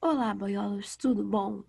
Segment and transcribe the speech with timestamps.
[0.00, 1.64] Olá, boiolos, tudo bom?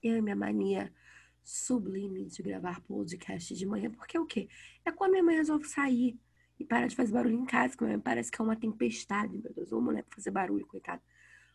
[0.00, 0.94] Eu e minha mania
[1.42, 4.48] sublime de gravar podcast de manhã, porque o quê?
[4.84, 6.16] É quando minha mãe resolve sair
[6.60, 9.72] e para de fazer barulho em casa, que parece que é uma tempestade, meu Deus,
[9.72, 11.02] uma mulher pra fazer barulho, coitada.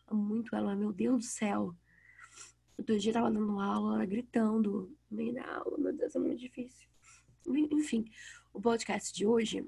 [0.06, 1.74] Amo muito ela, meu Deus do céu.
[2.76, 6.86] Outro dia tava dando aula, ela gritando no meio aula, meu Deus, é muito difícil.
[7.46, 8.04] Enfim,
[8.52, 9.66] o podcast de hoje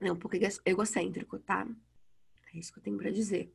[0.00, 0.34] é um pouco
[0.64, 1.68] egocêntrico, tá?
[2.54, 3.54] É isso que eu tenho pra dizer.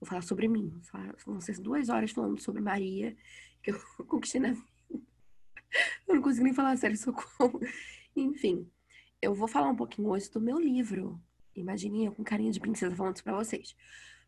[0.00, 0.68] Vou falar sobre mim.
[0.68, 3.16] Vou falar, vão ser duas horas falando sobre Maria,
[3.62, 4.66] que eu conquistei na vida.
[6.06, 7.60] Eu não consigo nem falar sério, socorro.
[8.14, 8.70] Enfim,
[9.20, 11.20] eu vou falar um pouquinho hoje do meu livro.
[11.54, 13.74] Imaginem eu com carinha de princesa falando isso pra vocês.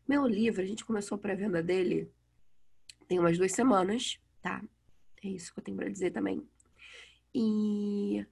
[0.07, 2.11] Meu livro, a gente começou a pré-venda dele
[3.09, 4.63] tem umas duas semanas, tá?
[5.23, 6.47] É isso que eu tenho pra dizer também.
[7.33, 8.23] E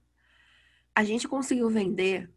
[0.94, 2.30] a gente conseguiu vender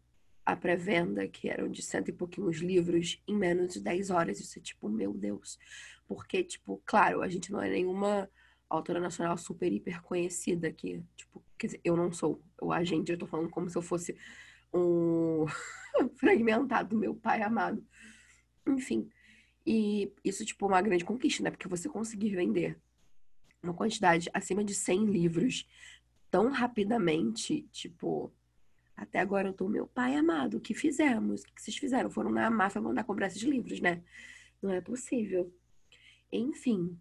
[0.44, 4.40] a pré-venda, que eram de cento e pouquinhos livros, em menos de 10 horas.
[4.40, 5.58] Isso é tipo, meu Deus.
[6.06, 8.28] Porque, tipo, claro, a gente não é nenhuma
[8.68, 11.02] autora nacional super, hiper conhecida aqui.
[11.16, 14.16] Tipo, quer dizer, eu não sou o agente, eu tô falando como se eu fosse
[14.72, 15.46] um
[16.18, 17.84] fragmentado, meu pai amado.
[18.66, 19.08] Enfim.
[19.64, 21.50] E isso, tipo, é uma grande conquista, né?
[21.50, 22.78] Porque você conseguir vender
[23.62, 25.68] uma quantidade acima de 100 livros
[26.30, 28.32] tão rapidamente, tipo,
[29.02, 31.42] até agora eu tô, meu pai amado, o que fizemos?
[31.42, 32.08] O que vocês fizeram?
[32.08, 34.02] Foram na máfia mandar comprar esses livros, né?
[34.62, 35.52] Não é possível.
[36.30, 36.96] Enfim.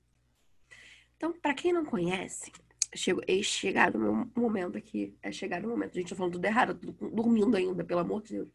[1.16, 2.52] Então, para quem não conhece,
[2.96, 5.16] chego, é chegado o meu momento aqui.
[5.22, 5.92] É chegado o momento.
[5.92, 8.50] A gente tá falando tudo errado, tudo dormindo ainda, pelo amor de Deus.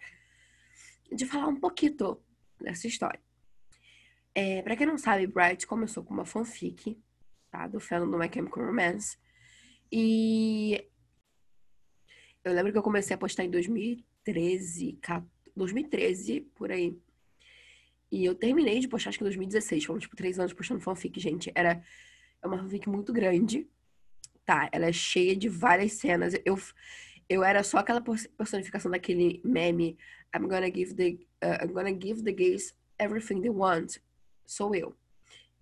[1.13, 2.19] De falar um pouquinho
[2.61, 3.21] dessa história.
[4.35, 7.01] É, para quem não sabe, Bright começou com uma fanfic,
[7.49, 7.69] tá?
[7.69, 9.17] Do fandom do My Chemical Romance.
[9.91, 10.85] E
[12.47, 14.99] eu lembro que eu comecei a postar em 2013,
[15.57, 16.97] 2013, por aí.
[18.11, 19.85] E eu terminei de postar, acho que em 2016.
[19.85, 21.51] Foram, tipo, três anos postando fanfic, gente.
[21.55, 21.83] Era
[22.41, 23.67] é uma fanfic muito grande,
[24.45, 24.69] tá?
[24.71, 26.35] Ela é cheia de várias cenas.
[26.45, 26.57] Eu,
[27.29, 29.99] eu era só aquela personificação daquele meme
[30.35, 33.97] I'm gonna give the, uh, I'm gonna give the gays everything they want.
[34.45, 34.95] Sou eu.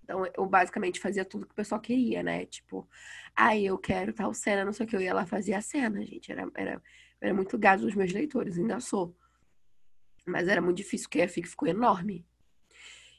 [0.05, 2.45] Então, eu basicamente fazia tudo que o pessoal queria, né?
[2.45, 2.87] Tipo,
[3.35, 4.95] ah, eu quero tal cena, não sei o que.
[4.95, 6.31] Eu ia lá fazia a cena, gente.
[6.31, 6.83] Era, era,
[7.21, 9.17] era muito gado dos meus leitores, ainda sou.
[10.27, 12.27] Mas era muito difícil, porque a FIC ficou enorme.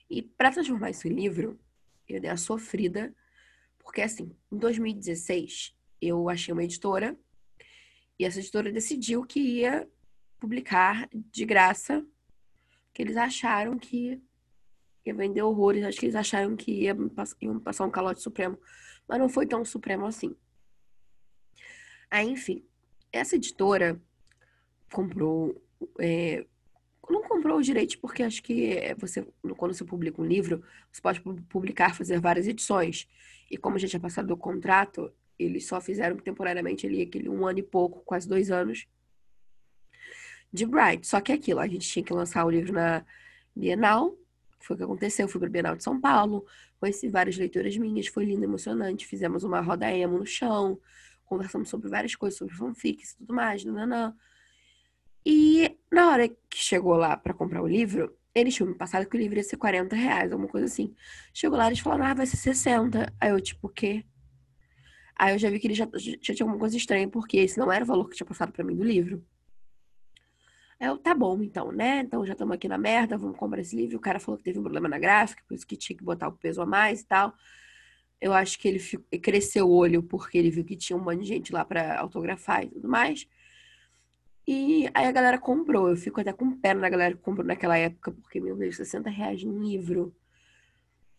[0.08, 1.60] E para transformar isso em livro,
[2.08, 3.14] eu dei a sofrida,
[3.80, 7.18] porque assim, em 2016, eu achei uma editora,
[8.20, 9.90] e essa editora decidiu que ia
[10.40, 12.06] publicar de graça,
[12.94, 14.22] que eles acharam que
[15.06, 15.84] ia vender horrores.
[15.84, 16.96] Acho que eles acharam que ia,
[17.42, 18.58] iam passar um calote supremo.
[19.08, 20.36] Mas não foi tão supremo assim.
[22.10, 22.64] Aí, enfim,
[23.12, 24.02] essa editora
[24.92, 25.62] comprou.
[26.00, 26.46] É,
[27.10, 29.28] não comprou os direitos, porque acho que você,
[29.58, 33.08] quando você publica um livro, você pode publicar, fazer várias edições.
[33.50, 37.46] E como a gente tinha passado do contrato, eles só fizeram temporariamente ali aquele um
[37.46, 38.88] ano e pouco, quase dois anos,
[40.52, 41.06] de Bright.
[41.06, 43.06] Só que é aquilo, a gente tinha que lançar o livro na
[43.56, 44.18] Bienal,
[44.66, 45.28] foi o que aconteceu.
[45.28, 46.46] Fui para o Bienal de São Paulo,
[46.80, 49.06] conheci várias leituras minhas, foi lindo, emocionante.
[49.06, 50.80] Fizemos uma roda emo no chão,
[51.26, 54.16] conversamos sobre várias coisas, sobre fanfics e tudo mais, nananã.
[55.26, 59.16] E na hora que chegou lá para comprar o livro, eles tinham me passado que
[59.16, 60.94] o livro ia ser 40 reais, alguma coisa assim.
[61.34, 63.12] Chegou lá, eles falaram, ah, vai ser 60.
[63.20, 64.06] Aí eu, tipo, o quê?
[65.16, 67.72] Aí eu já vi que ele já, já tinha alguma coisa estranha, porque esse não
[67.72, 69.26] era o valor que tinha passado para mim do livro.
[70.80, 72.02] Eu, tá bom, então, né?
[72.02, 73.98] Então já estamos aqui na merda, vamos comprar esse livro.
[73.98, 76.28] O cara falou que teve um problema na gráfica, por isso que tinha que botar
[76.28, 77.34] o peso a mais e tal.
[78.20, 81.22] Eu acho que ele ficou, cresceu o olho porque ele viu que tinha um monte
[81.22, 83.28] de gente lá para autografar e tudo mais.
[84.48, 85.90] E aí a galera comprou.
[85.90, 89.10] Eu fico até com pena da galera que comprou naquela época, porque, meu Deus, 60
[89.10, 90.16] reais num livro.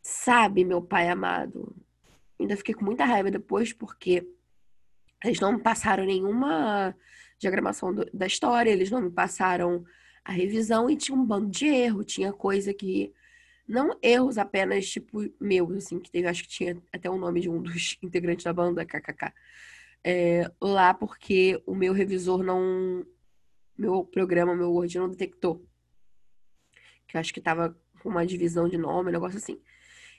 [0.03, 1.75] Sabe, meu pai amado?
[2.39, 4.27] Ainda fiquei com muita raiva depois, porque
[5.25, 6.95] eles não passaram nenhuma
[7.39, 9.85] diagramação do, da história, eles não me passaram
[10.25, 13.13] a revisão e tinha um bando de erro, tinha coisa que.
[13.69, 17.49] Não erros apenas, tipo, meus, assim, que teve, acho que tinha até o nome de
[17.49, 19.33] um dos integrantes da banda, KKK.
[20.05, 23.05] É, lá porque o meu revisor não.
[23.77, 25.66] Meu programa, meu Word não detectou.
[27.09, 29.60] Que eu acho que tava com uma divisão de nome, um negócio assim.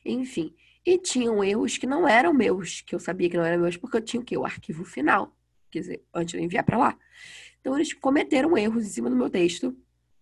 [0.05, 0.53] Enfim.
[0.85, 3.97] E tinham erros que não eram meus, que eu sabia que não eram meus, porque
[3.97, 4.37] eu tinha o quê?
[4.37, 5.36] O arquivo final
[5.71, 6.97] quer dizer, antes de enviar para lá.
[7.59, 9.75] Então, eles cometeram erros em cima do meu texto,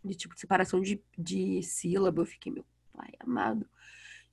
[0.04, 2.22] de tipo, de separação de, de sílaba.
[2.22, 3.68] Eu fiquei, meu pai amado.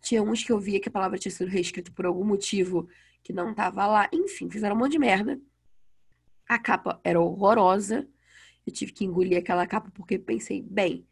[0.01, 2.89] Tinha uns que eu via que a palavra tinha sido reescrita por algum motivo
[3.23, 4.09] que não tava lá.
[4.13, 5.41] Enfim, fizeram um monte de merda.
[6.49, 8.09] A capa era horrorosa.
[8.67, 11.07] Eu tive que engolir aquela capa porque pensei, bem,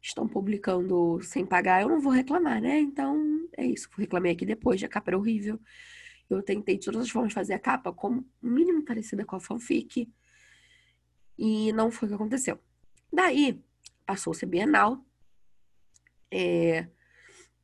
[0.00, 2.78] estão publicando sem pagar, eu não vou reclamar, né?
[2.78, 3.88] Então, É isso.
[3.96, 5.58] Reclamei aqui depois, a capa era horrível.
[6.28, 10.08] Eu tentei de todas as formas fazer a capa como mínimo parecida com a fanfic.
[11.38, 12.58] E não foi o que aconteceu.
[13.12, 13.62] Daí,
[14.04, 15.04] passou-se a Bienal.
[16.30, 16.88] É,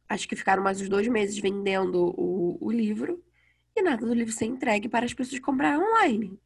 [0.09, 3.23] acho que ficaram mais uns dois meses vendendo o, o livro.
[3.75, 6.39] E nada do livro ser entregue para as pessoas comprarem online.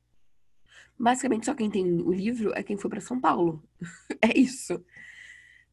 [0.98, 3.62] Basicamente, só quem tem o livro é quem foi para São Paulo.
[4.22, 4.82] é isso.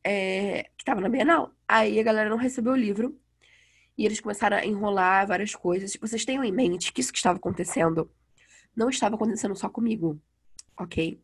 [0.03, 1.53] É, que tava na Bienal.
[1.67, 3.17] Aí a galera não recebeu o livro.
[3.97, 5.95] E eles começaram a enrolar várias coisas.
[5.99, 8.09] Vocês tenham em mente que isso que estava acontecendo
[8.75, 10.19] não estava acontecendo só comigo,
[10.77, 11.21] ok?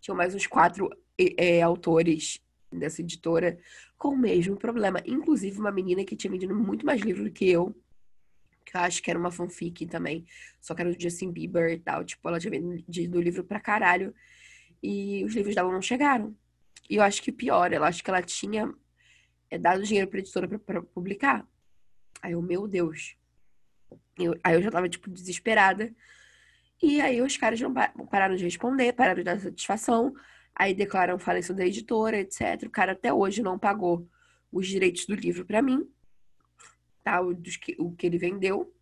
[0.00, 2.40] Tinham mais uns quatro é, autores
[2.72, 3.58] dessa editora
[3.98, 5.02] com o mesmo problema.
[5.06, 7.74] Inclusive uma menina que tinha vendido muito mais livro do que eu,
[8.64, 10.26] que eu acho que era uma fanfic também,
[10.60, 12.04] só que era do Justin Bieber e tal.
[12.04, 14.14] Tipo, ela tinha vendido livro pra caralho
[14.82, 16.34] e os livros dela não chegaram.
[16.88, 18.72] E eu acho que pior, ela acho que ela tinha
[19.50, 21.46] é, dado dinheiro pra editora pra, pra publicar.
[22.26, 23.16] Aí eu, meu Deus.
[24.18, 25.94] Eu, aí eu já tava, tipo, desesperada.
[26.82, 30.12] E aí os caras não pararam de responder, pararam de dar satisfação.
[30.52, 32.64] Aí declaram falência da editora, etc.
[32.64, 34.08] O cara até hoje não pagou
[34.50, 35.88] os direitos do livro para mim.
[37.04, 37.20] Tá?
[37.20, 38.74] O, que, o que ele vendeu.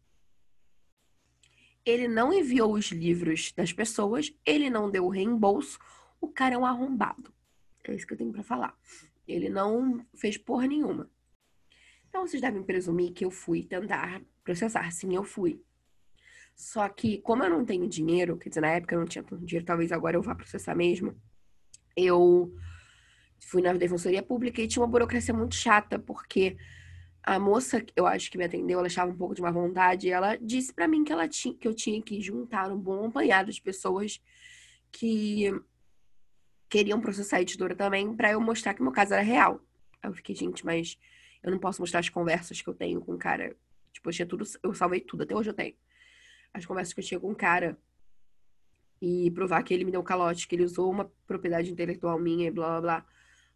[1.85, 4.35] Ele não enviou os livros das pessoas.
[4.47, 5.79] Ele não deu o reembolso.
[6.19, 7.31] O cara é um arrombado.
[7.85, 8.75] É isso que eu tenho para falar.
[9.29, 11.11] Ele não fez porra nenhuma.
[12.15, 14.89] Então vocês devem presumir que eu fui tentar processar.
[14.93, 15.61] Sim, eu fui.
[16.55, 19.45] Só que, como eu não tenho dinheiro, quer dizer, na época eu não tinha tanto
[19.45, 21.21] dinheiro, talvez agora eu vá processar mesmo.
[21.97, 22.55] Eu
[23.41, 26.57] fui na defensoria pública e tinha uma burocracia muito chata, porque
[27.21, 30.11] a moça, eu acho que me atendeu, ela achava um pouco de má vontade, e
[30.11, 33.51] ela disse para mim que ela tinha que eu tinha que juntar um bom apanhado
[33.51, 34.23] de pessoas
[34.93, 35.51] que
[36.69, 39.61] queriam processar a editora também para eu mostrar que meu caso era real.
[40.01, 40.97] Eu fiquei, gente, mas
[41.45, 43.55] eu não posso mostrar as conversas que eu tenho com o cara.
[43.93, 45.75] Tipo, eu tinha tudo, eu salvei tudo, até hoje eu tenho.
[46.55, 47.79] As conversas que eu tinha com o cara
[49.01, 52.51] e provar que ele me deu calote, que ele usou uma propriedade intelectual minha e
[52.51, 53.07] blá blá blá.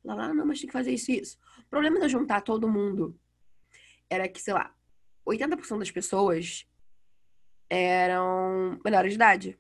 [0.05, 1.39] Lá, lá, não, mas tem que fazer isso e isso.
[1.61, 3.19] O problema de juntar todo mundo
[4.11, 4.75] era que, sei lá,
[5.27, 6.69] 80% das pessoas
[7.71, 9.59] eram menores de idade.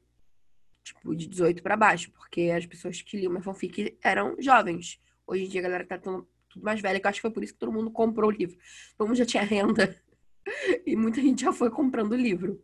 [0.84, 5.00] Tipo, de 18 para baixo, porque as pessoas que liam minha fanfic eram jovens.
[5.26, 6.26] Hoje em dia a galera tá tão
[6.62, 8.56] mais velha, que eu acho que foi por isso que todo mundo comprou o livro.
[8.96, 9.96] Todo mundo já tinha renda.
[10.86, 12.62] e muita gente já foi comprando o livro.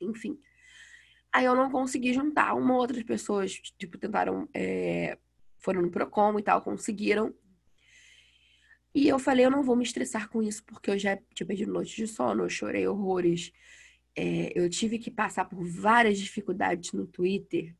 [0.00, 0.38] Enfim.
[1.32, 2.54] Aí eu não consegui juntar.
[2.54, 4.48] Uma ou outras pessoas, tipo, tentaram.
[4.54, 5.18] É,
[5.58, 7.34] foram no Procon e tal, conseguiram.
[8.94, 11.72] E eu falei, eu não vou me estressar com isso, porque eu já tinha perdido
[11.72, 13.52] noites de sono, eu chorei horrores.
[14.16, 17.76] É, eu tive que passar por várias dificuldades no Twitter,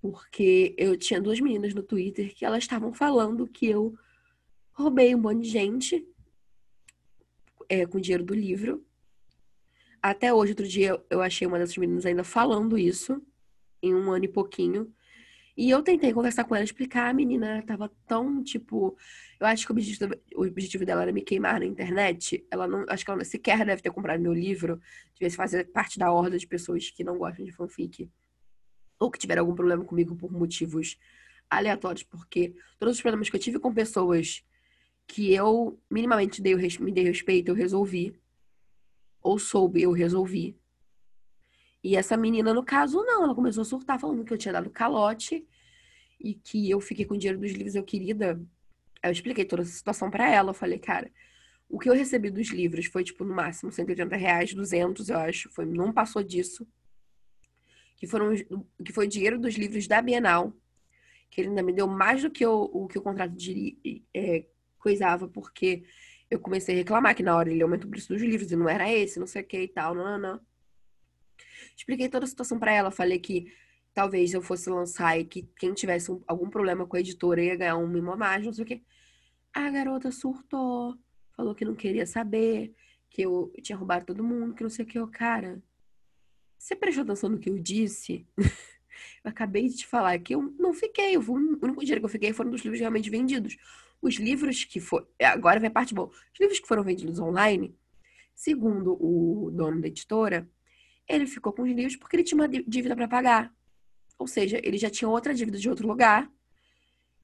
[0.00, 3.96] porque eu tinha duas meninas no Twitter que elas estavam falando que eu
[4.76, 6.06] roubei um monte de gente
[7.68, 8.84] é, com dinheiro do livro.
[10.02, 13.20] Até hoje, outro dia, eu achei uma dessas meninas ainda falando isso,
[13.82, 14.92] em um ano e pouquinho.
[15.56, 17.08] E eu tentei conversar com ela, explicar.
[17.08, 18.94] A menina tava tão, tipo.
[19.40, 22.46] Eu acho que o objetivo, o objetivo dela era me queimar na internet.
[22.50, 22.84] Ela não.
[22.88, 24.78] Acho que ela sequer deve ter comprado meu livro.
[25.14, 28.10] Devia fazer parte da horda de pessoas que não gostam de fanfic.
[29.00, 30.98] Ou que tiveram algum problema comigo por motivos
[31.48, 32.02] aleatórios.
[32.02, 34.44] Porque todos os problemas que eu tive com pessoas
[35.06, 38.18] que eu minimamente dei, me dei respeito, eu resolvi.
[39.22, 40.56] Ou soube, eu resolvi.
[41.82, 43.24] E essa menina, no caso, não.
[43.24, 45.46] Ela começou a surtar falando que eu tinha dado calote
[46.20, 47.74] e que eu fiquei com o dinheiro dos livros.
[47.74, 48.40] Eu, querida,
[49.02, 50.50] eu expliquei toda essa situação para ela.
[50.50, 51.10] Eu falei, cara,
[51.68, 55.50] o que eu recebi dos livros foi, tipo, no máximo 180 reais, 200, eu acho.
[55.50, 56.66] Foi, não passou disso.
[57.96, 58.34] Que, foram,
[58.84, 60.52] que foi o dinheiro dos livros da Bienal.
[61.30, 64.44] Que ele ainda me deu mais do que o, que o contrato de, é,
[64.86, 65.82] coisava, porque
[66.30, 68.68] eu comecei a reclamar que na hora ele aumentou o preço dos livros e não
[68.68, 70.40] era esse, não sei o que e tal, não, não, não.
[71.76, 73.52] Expliquei toda a situação para ela, falei que
[73.92, 77.56] talvez eu fosse lançar e que quem tivesse um, algum problema com a editora ia
[77.56, 78.80] ganhar um mimo a mais, não sei o que.
[79.52, 80.96] A garota surtou,
[81.36, 82.72] falou que não queria saber,
[83.10, 84.98] que eu tinha roubado todo mundo, que não sei o que.
[85.00, 85.60] Eu, cara,
[86.56, 88.24] você prestou atenção no que eu disse?
[89.24, 92.10] eu acabei de te falar que eu não fiquei, eu, o único dinheiro que eu
[92.10, 93.56] fiquei foram dos livros realmente vendidos.
[94.00, 95.06] Os livros que foram.
[95.20, 96.08] Agora vai parte boa.
[96.08, 97.76] Os livros que foram vendidos online,
[98.34, 100.48] segundo o dono da editora,
[101.08, 103.54] ele ficou com os livros porque ele tinha uma dívida para pagar.
[104.18, 106.30] Ou seja, ele já tinha outra dívida de outro lugar.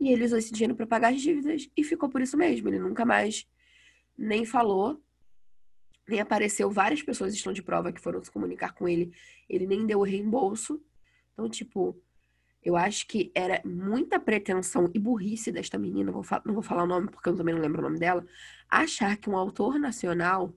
[0.00, 2.69] E ele usou esse dinheiro para pagar as dívidas e ficou por isso mesmo.
[2.69, 3.47] Ele nunca mais
[4.17, 5.00] nem falou,
[6.09, 6.71] nem apareceu.
[6.71, 9.12] Várias pessoas estão de prova que foram se comunicar com ele.
[9.49, 10.83] Ele nem deu o reembolso.
[11.33, 12.00] Então, tipo,
[12.62, 16.87] Eu acho que era muita pretensão e burrice desta menina, vou não vou falar o
[16.87, 18.25] nome porque eu também não lembro o nome dela,
[18.69, 20.54] achar que um autor nacional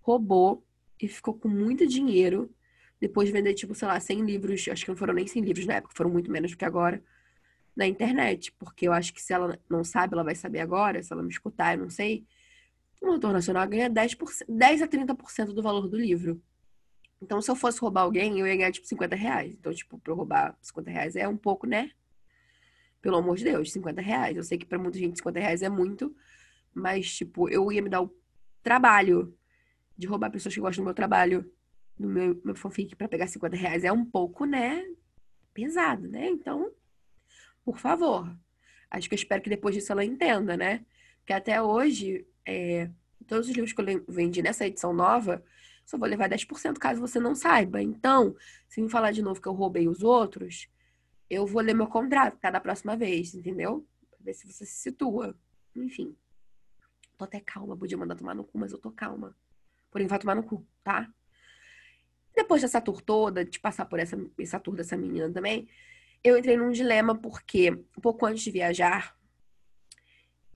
[0.00, 0.64] roubou
[1.00, 2.54] e ficou com muito dinheiro
[3.02, 5.66] depois de vender, tipo, sei lá, 100 livros, acho que não foram nem 100 livros
[5.66, 7.02] na época, foram muito menos do que agora,
[7.74, 8.52] na internet.
[8.52, 11.28] Porque eu acho que se ela não sabe, ela vai saber agora, se ela me
[11.28, 12.24] escutar, eu não sei.
[13.02, 16.40] Um autor nacional ganha 10%, 10 a 30% do valor do livro.
[17.22, 19.52] Então, se eu fosse roubar alguém, eu ia ganhar, tipo, 50 reais.
[19.52, 21.92] Então, tipo, pra eu roubar 50 reais é um pouco, né?
[23.00, 24.36] Pelo amor de Deus, 50 reais.
[24.36, 26.14] Eu sei que pra muita gente 50 reais é muito,
[26.74, 28.12] mas, tipo, eu ia me dar o
[28.60, 29.38] trabalho
[29.96, 31.48] de roubar pessoas que gostam do meu trabalho,
[31.96, 33.84] do meu, meu fanfic, pra pegar 50 reais.
[33.84, 34.84] É um pouco, né?
[35.54, 36.26] Pesado, né?
[36.28, 36.72] Então,
[37.64, 38.36] por favor.
[38.90, 40.84] Acho que eu espero que depois disso ela entenda, né?
[41.20, 42.90] Porque até hoje, é,
[43.28, 45.42] todos os livros que eu vendi nessa edição nova,
[45.84, 47.82] só vou levar 10% caso você não saiba.
[47.82, 48.34] Então,
[48.68, 50.68] se me falar de novo que eu roubei os outros,
[51.28, 53.86] eu vou ler meu contrato cada próxima vez, entendeu?
[54.10, 55.36] Pra ver se você se situa.
[55.74, 56.16] Enfim.
[57.16, 59.36] Tô até calma, podia mandar tomar no cu, mas eu tô calma.
[59.90, 61.12] Porém, vai tomar no cu, tá?
[62.34, 65.68] Depois dessa tour toda, de passar por essa, essa tour dessa menina também,
[66.24, 69.16] eu entrei num dilema porque, um pouco antes de viajar,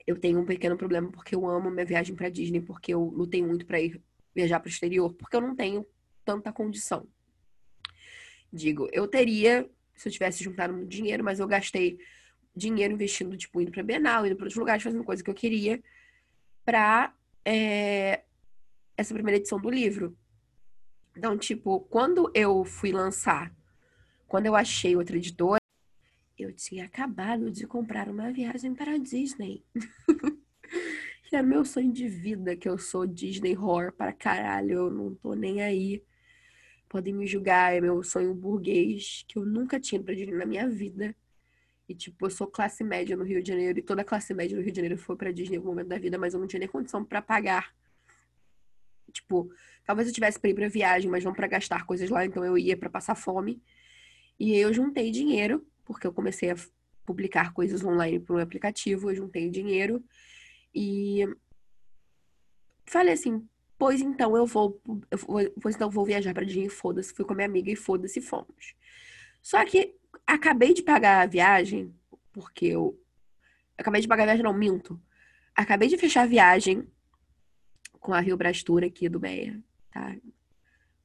[0.07, 3.43] eu tenho um pequeno problema porque eu amo minha viagem para Disney, porque eu lutei
[3.43, 4.01] muito para ir
[4.37, 5.87] viajar para o exterior, porque eu não tenho
[6.25, 7.09] tanta condição.
[8.53, 11.99] Digo, eu teria, se eu tivesse juntado muito dinheiro, mas eu gastei
[12.55, 15.83] dinheiro investindo, tipo, indo pra Bienal, indo para outros lugares, fazendo coisa que eu queria
[16.65, 17.15] pra
[17.45, 18.25] é,
[18.97, 20.17] essa primeira edição do livro.
[21.17, 23.51] Então, tipo, quando eu fui lançar,
[24.29, 25.61] quando eu achei outra editora,
[26.39, 29.65] eu tinha acabado de comprar uma viagem para a Disney.
[31.27, 35.15] que é meu sonho de vida, que eu sou Disney horror para caralho, eu não
[35.15, 36.03] tô nem aí.
[36.89, 40.69] Podem me julgar, é meu sonho burguês, que eu nunca tinha pra Disney na minha
[40.69, 41.15] vida.
[41.89, 44.63] E, tipo, eu sou classe média no Rio de Janeiro, e toda classe média no
[44.63, 46.61] Rio de Janeiro foi pra Disney em algum momento da vida, mas eu não tinha
[46.61, 47.75] nem condição para pagar.
[49.13, 49.51] Tipo,
[49.85, 52.57] talvez eu tivesse pra ir pra viagem, mas não para gastar coisas lá, então eu
[52.57, 53.61] ia para passar fome.
[54.39, 56.57] E eu juntei dinheiro, porque eu comecei a
[57.05, 60.05] publicar coisas online por um aplicativo, eu juntei dinheiro
[60.75, 61.27] e
[62.87, 63.47] falei assim,
[63.79, 64.81] pois então eu vou,
[65.11, 67.77] eu vou pois então vou viajar para Disney, foda-se, fui com a minha amiga e
[67.77, 68.75] foda-se, fomos.
[69.43, 69.95] Só que
[70.27, 71.95] acabei de pagar a viagem,
[72.33, 72.99] porque eu
[73.77, 75.01] acabei de pagar a viagem, não minto.
[75.55, 76.87] Acabei de fechar a viagem
[78.01, 80.15] com a Rio Brastura aqui do Meia, tá?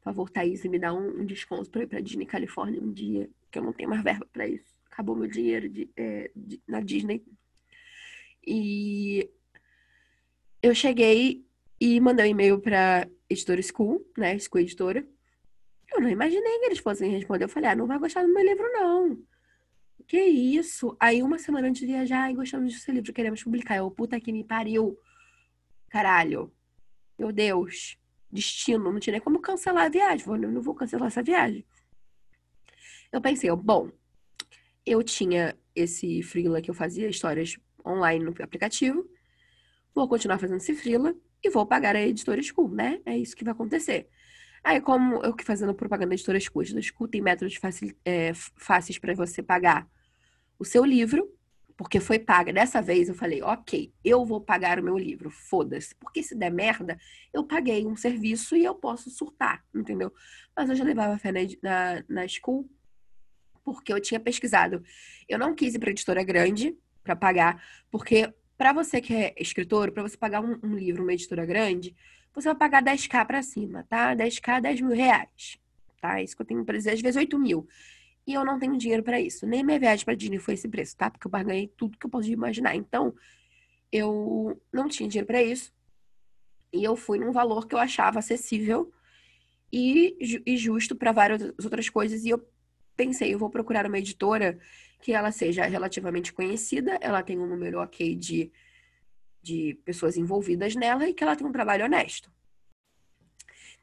[0.02, 3.30] Por favor, Thaís, me dá um, um desconto para ir para Disney Califórnia um dia,
[3.52, 4.76] que eu não tenho mais verba para isso.
[4.92, 7.24] Acabou meu dinheiro de, é, de, na Disney.
[8.46, 9.30] E
[10.62, 11.44] eu cheguei
[11.80, 14.38] e mandei um e-mail pra Editora School, né?
[14.38, 15.06] School Editora.
[15.92, 17.46] Eu não imaginei que eles fossem responder.
[17.46, 19.18] Eu falei, ah, não vai gostar do meu livro, não.
[20.08, 20.96] Que isso?
[21.00, 23.78] Aí, uma semana antes de viajar, ai, gostamos do seu livro, queremos publicar.
[23.78, 24.98] Eu, puta que me pariu.
[25.90, 26.54] Caralho.
[27.18, 27.98] Meu Deus.
[28.32, 28.92] Destino.
[28.92, 30.26] Não tinha nem como cancelar a viagem.
[30.28, 31.66] Eu não vou cancelar essa viagem.
[33.12, 33.92] Eu pensei, bom,
[34.86, 39.10] eu tinha esse freela que eu fazia histórias online no aplicativo
[39.94, 43.02] vou continuar fazendo esse freela e vou pagar a editora School, né?
[43.06, 44.08] É isso que vai acontecer.
[44.64, 47.96] Aí, como eu que fazendo propaganda da editora School, a editora School tem métodos fácil,
[48.06, 49.88] é, fáceis para você pagar
[50.60, 51.28] o seu livro,
[51.76, 52.54] porque foi paga.
[52.54, 55.96] Dessa vez eu falei, ok, eu vou pagar o meu livro, foda-se.
[55.96, 56.96] Porque se der merda,
[57.34, 60.14] eu paguei um serviço e eu posso surtar, entendeu?
[60.56, 62.70] Mas eu já levava fé na, na, na School,
[63.64, 64.84] porque eu tinha pesquisado.
[65.28, 68.32] Eu não quis ir para editora grande para pagar, porque
[68.62, 71.96] para você que é escritor, para você pagar um, um, livro, uma editora grande,
[72.32, 74.16] você vai pagar 10k para cima, tá?
[74.16, 75.58] 10k, 10 mil reais,
[76.00, 76.22] tá?
[76.22, 77.68] Isso que eu tenho para dizer, às vezes 8 mil.
[78.28, 79.48] E eu não tenho dinheiro para isso.
[79.48, 81.10] Nem minha viagem para Disney foi esse preço, tá?
[81.10, 82.76] Porque eu barganhei tudo que eu podia imaginar.
[82.76, 83.16] Então,
[83.92, 85.74] eu não tinha dinheiro para isso.
[86.72, 88.94] E eu fui num valor que eu achava acessível
[89.74, 92.26] e, e justo para várias outras coisas.
[92.26, 92.48] E eu
[93.06, 94.60] pensei, eu vou procurar uma editora
[95.02, 98.52] que ela seja relativamente conhecida, ela tem um número ok de,
[99.42, 102.32] de pessoas envolvidas nela e que ela tem um trabalho honesto.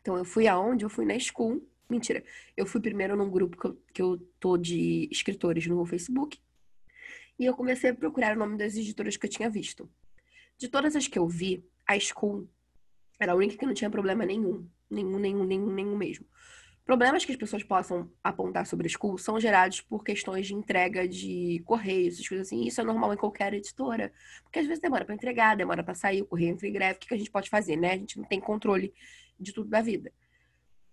[0.01, 0.85] Então eu fui aonde?
[0.85, 1.61] Eu fui na School.
[1.91, 2.23] Mentira.
[2.57, 6.39] Eu fui primeiro num grupo que eu, que eu tô de escritores no Facebook.
[7.39, 9.91] E eu comecei a procurar o nome das editoras que eu tinha visto.
[10.57, 12.49] De todas as que eu vi, a School
[13.19, 14.69] era a única que não tinha problema nenhum.
[14.89, 16.27] Nenhum, nenhum, nenhum, nenhum mesmo.
[16.89, 21.07] Problemas que as pessoas possam apontar sobre a School são gerados por questões de entrega
[21.07, 22.67] de correios, essas coisas assim.
[22.67, 24.11] Isso é normal em qualquer editora.
[24.43, 26.95] Porque às vezes demora para entregar, demora para sair, o correio entra em greve.
[26.95, 27.93] O que a gente pode fazer, né?
[27.93, 28.95] A gente não tem controle
[29.39, 30.11] de tudo da vida.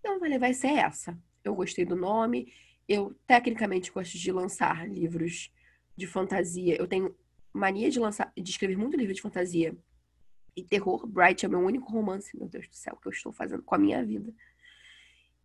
[0.01, 1.17] Então, falei, vai ser essa.
[1.41, 2.51] Eu gostei do nome.
[2.89, 5.49] eu tecnicamente gosto de lançar livros
[5.95, 6.75] de fantasia.
[6.75, 7.15] Eu tenho
[7.53, 9.73] mania de lançar, de escrever muito livro de fantasia
[10.57, 11.07] e terror.
[11.07, 13.77] Bright é meu único romance, meu Deus do céu, que eu estou fazendo com a
[13.77, 14.33] minha vida.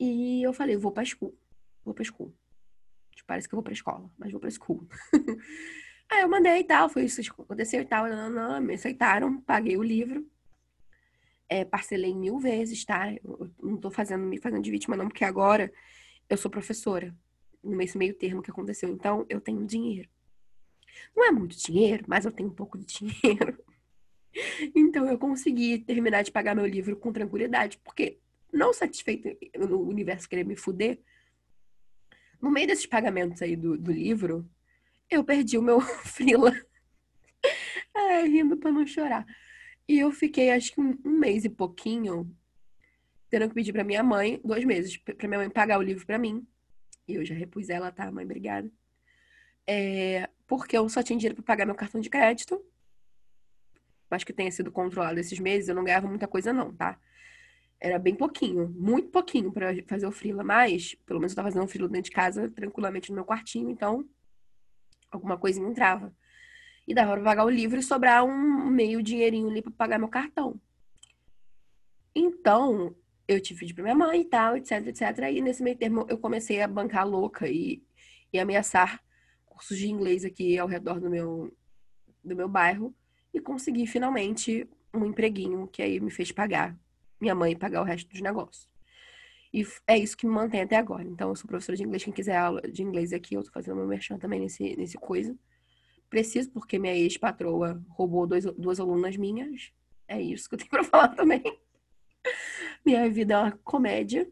[0.00, 1.36] E eu falei, vou pra school.
[1.84, 2.34] Vou pra school.
[3.14, 4.88] Tipo, parece que eu vou pra escola, mas vou pra school.
[6.10, 9.40] Aí eu mandei e tal, foi isso que aconteceu e tal, não, não, me aceitaram,
[9.42, 10.26] paguei o livro.
[11.48, 13.12] É, parcelei mil vezes, tá?
[13.12, 15.70] Eu não tô fazendo, me fazendo de vítima, não, porque agora
[16.28, 17.14] eu sou professora,
[17.62, 18.88] nesse meio termo que aconteceu.
[18.88, 20.08] Então, eu tenho dinheiro.
[21.14, 23.58] Não é muito dinheiro, mas eu tenho um pouco de dinheiro.
[24.76, 28.20] Então, eu consegui terminar de pagar meu livro com tranquilidade, porque
[28.52, 29.28] não satisfeito
[29.58, 31.00] no universo querer me fuder,
[32.40, 34.48] no meio desses pagamentos aí do, do livro,
[35.10, 36.52] eu perdi o meu frila.
[37.94, 39.26] Ai, rindo pra não chorar.
[39.88, 42.34] E eu fiquei, acho que um, um mês e pouquinho,
[43.28, 46.18] tendo que pedir pra minha mãe, dois meses, pra minha mãe pagar o livro pra
[46.18, 46.46] mim.
[47.06, 48.24] E eu já repus ela, tá, mãe?
[48.24, 48.70] Obrigada.
[49.66, 52.64] É, porque eu só tinha dinheiro pra pagar meu cartão de crédito.
[54.10, 56.98] Acho que tenha sido controlado esses meses, eu não ganhava muita coisa, não, tá?
[57.80, 61.64] Era bem pouquinho, muito pouquinho para fazer o frila, mas pelo menos eu tava fazendo
[61.64, 64.06] o frila dentro de casa, tranquilamente no meu quartinho, então
[65.10, 66.14] alguma coisinha entrava.
[66.86, 70.08] E dava pra pagar o livro e sobrar um meio dinheirinho ali pra pagar meu
[70.08, 70.60] cartão.
[72.14, 72.94] Então,
[73.26, 75.02] eu tive de pra minha mãe e tal, etc, etc.
[75.32, 77.82] E nesse meio termo eu comecei a bancar louca e,
[78.32, 79.02] e ameaçar
[79.46, 81.56] cursos de inglês aqui ao redor do meu,
[82.22, 82.94] do meu bairro.
[83.32, 86.76] E consegui finalmente um empreguinho que aí me fez pagar
[87.20, 88.70] minha mãe pagar o resto dos negócios.
[89.52, 91.02] E é isso que me mantém até agora.
[91.02, 92.04] Então, eu sou professora de inglês.
[92.04, 95.36] Quem quiser aula de inglês aqui, eu tô fazendo meu merchan também nesse, nesse coisa.
[96.08, 99.72] Preciso, porque minha ex-patroa roubou dois, duas alunas minhas.
[100.06, 101.42] É isso que eu tenho pra falar também.
[102.86, 104.30] minha vida é uma comédia.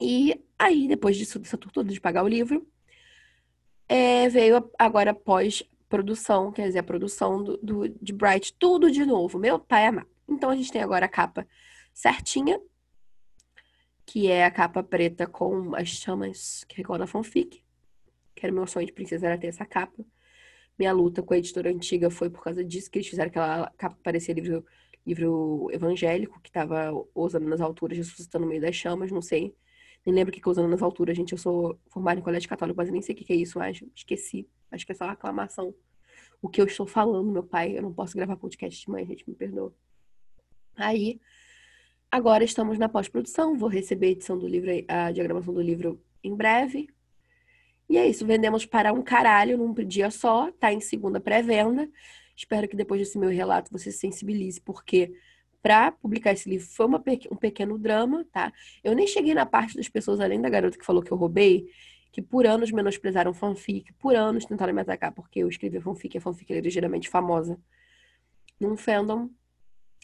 [0.00, 2.66] E aí, depois disso, dessa toda de pagar o livro,
[3.88, 9.38] é, veio agora pós-produção, quer dizer, a produção do, do, de Bright, tudo de novo.
[9.40, 10.08] Meu pai amado.
[10.28, 11.46] Então, a gente tem agora a capa
[11.94, 12.60] certinha,
[14.04, 17.62] que é a capa preta com as chamas que recorda a fanfic.
[18.34, 20.04] Que era meu sonho de princesa, era ter essa capa.
[20.78, 23.96] Minha luta com a editora antiga foi por causa disso, que eles fizeram aquela capa
[24.02, 24.66] parecia livro,
[25.06, 29.54] livro evangélico, que tava usando nas alturas, ressuscitando no meio das chamas, não sei.
[30.04, 31.32] Nem lembro o que que usando nas alturas, gente.
[31.32, 33.60] Eu sou formada em colégio católico, mas eu nem sei o que, que é isso,
[33.60, 33.88] acho.
[33.94, 34.48] Esqueci.
[34.70, 35.74] Acho que é só uma aclamação.
[36.42, 39.28] O que eu estou falando, meu pai, eu não posso gravar podcast de mãe, gente,
[39.28, 39.72] me perdoa.
[40.76, 41.20] Aí,
[42.14, 46.32] Agora estamos na pós-produção, vou receber a edição do livro, a diagramação do livro em
[46.32, 46.88] breve.
[47.88, 51.90] E é isso, vendemos para um caralho num dia só, tá em segunda pré-venda.
[52.36, 55.12] Espero que depois desse meu relato você se sensibilize, porque
[55.60, 58.52] para publicar esse livro foi uma, um pequeno drama, tá?
[58.84, 61.66] Eu nem cheguei na parte das pessoas, além da garota que falou que eu roubei,
[62.12, 66.20] que por anos menosprezaram fanfic, por anos tentaram me atacar porque eu escrevi fanfic, a
[66.20, 67.58] fanfic era ligeiramente famosa
[68.60, 69.28] num fandom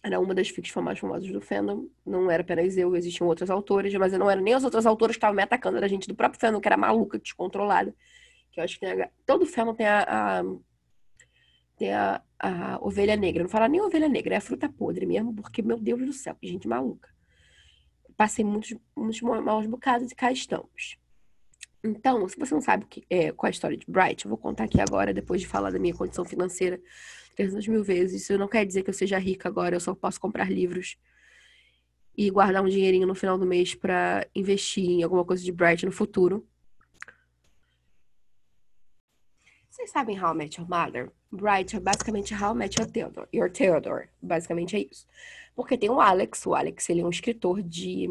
[0.02, 1.88] era uma das fics mais famosas do fandom.
[2.04, 5.16] Não era apenas eu, existiam outras autoras, mas eu não era nem as outras autoras
[5.16, 7.94] que estavam me atacando, era gente do próprio fandom, que era maluca, descontrolada.
[8.50, 9.10] Que eu acho que a...
[9.26, 10.42] todo fandom tem a, a,
[11.76, 13.42] tem a, a ovelha negra.
[13.42, 16.34] Não fala nem ovelha negra, é a fruta podre mesmo, porque, meu Deus do céu,
[16.34, 17.08] que gente maluca.
[18.16, 20.98] Passei muitos, muitos maus bocados e cá estamos.
[21.82, 24.38] Então, se você não sabe que, é, qual é a história de Bright, eu vou
[24.38, 26.80] contar aqui agora, depois de falar da minha condição financeira
[27.36, 28.22] 300 mil vezes.
[28.22, 30.98] Isso não quer dizer que eu seja rica agora, eu só posso comprar livros
[32.16, 35.86] e guardar um dinheirinho no final do mês para investir em alguma coisa de Bright
[35.86, 36.46] no futuro.
[39.70, 41.10] Vocês sabem How I Met Your Mother?
[41.32, 43.28] Bright é basicamente How I Met Your Theodore.
[43.32, 44.08] Your Theodore.
[44.20, 45.06] Basicamente é isso.
[45.54, 46.44] Porque tem o Alex.
[46.44, 48.06] O Alex, ele é um escritor de...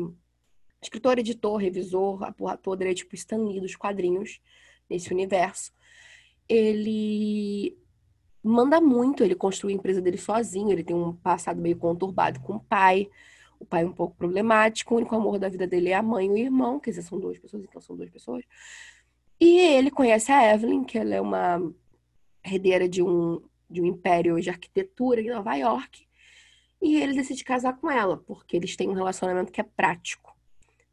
[0.82, 2.84] Escritor, editor, revisor, a porra toda.
[2.84, 4.42] Ele é tipo Stan Lee dos quadrinhos
[4.90, 5.72] nesse universo.
[6.48, 7.78] Ele
[8.44, 12.56] manda muito, ele construiu a empresa dele sozinho, ele tem um passado meio conturbado com
[12.56, 13.10] o pai,
[13.60, 16.28] o pai é um pouco problemático, o único amor da vida dele é a mãe
[16.28, 18.44] e o irmão, quer dizer, são duas pessoas, então são duas pessoas.
[19.40, 21.62] E ele conhece a Evelyn, que ela é uma
[22.44, 26.08] herdeira de um, de um império de arquitetura em Nova York,
[26.82, 30.29] e ele decide casar com ela, porque eles têm um relacionamento que é prático.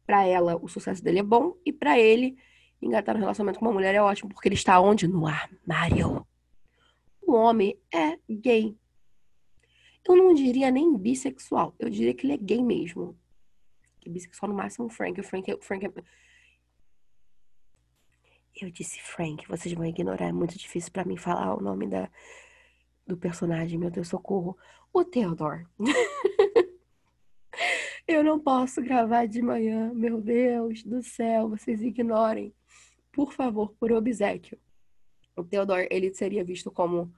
[0.07, 2.35] Para ela, o sucesso dele é bom, e para ele,
[2.81, 5.07] engatar um relacionamento com uma mulher é ótimo, porque ele está onde?
[5.07, 6.25] No armário
[7.27, 8.75] o homem é gay.
[10.07, 13.19] Eu não diria nem bissexual, eu diria que ele é gay mesmo.
[13.99, 15.19] Que bissexual no máximo Frank.
[15.19, 15.91] O Frank, o Frank é...
[18.59, 22.09] Eu disse Frank, vocês vão ignorar, é muito difícil para mim falar o nome da,
[23.05, 24.57] do personagem, meu Deus, socorro.
[24.93, 25.67] O Theodore.
[28.07, 32.53] eu não posso gravar de manhã, meu Deus do céu, vocês ignorem.
[33.11, 34.57] por favor, por obsequio.
[35.35, 37.11] O Theodore, ele seria visto como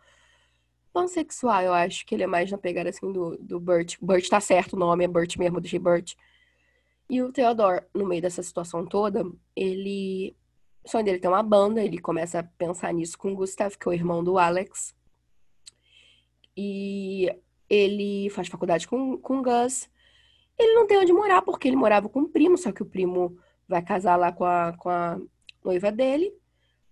[0.92, 3.98] pansexual, eu acho que ele é mais na pegada assim do, do Bert.
[4.02, 6.16] Bert tá certo o nome, é Bert mesmo, deixei Bert.
[7.10, 9.24] E o Theodore, no meio dessa situação toda,
[9.56, 10.36] ele.
[10.84, 13.88] O sonho dele tem uma banda, ele começa a pensar nisso com o Gustav, que
[13.88, 14.96] é o irmão do Alex.
[16.56, 17.30] E
[17.70, 19.90] ele faz faculdade com, com o Gus.
[20.60, 23.38] Ele não tem onde morar, porque ele morava com o primo, só que o primo
[23.68, 25.18] vai casar lá com a, com a
[25.64, 26.34] noiva dele.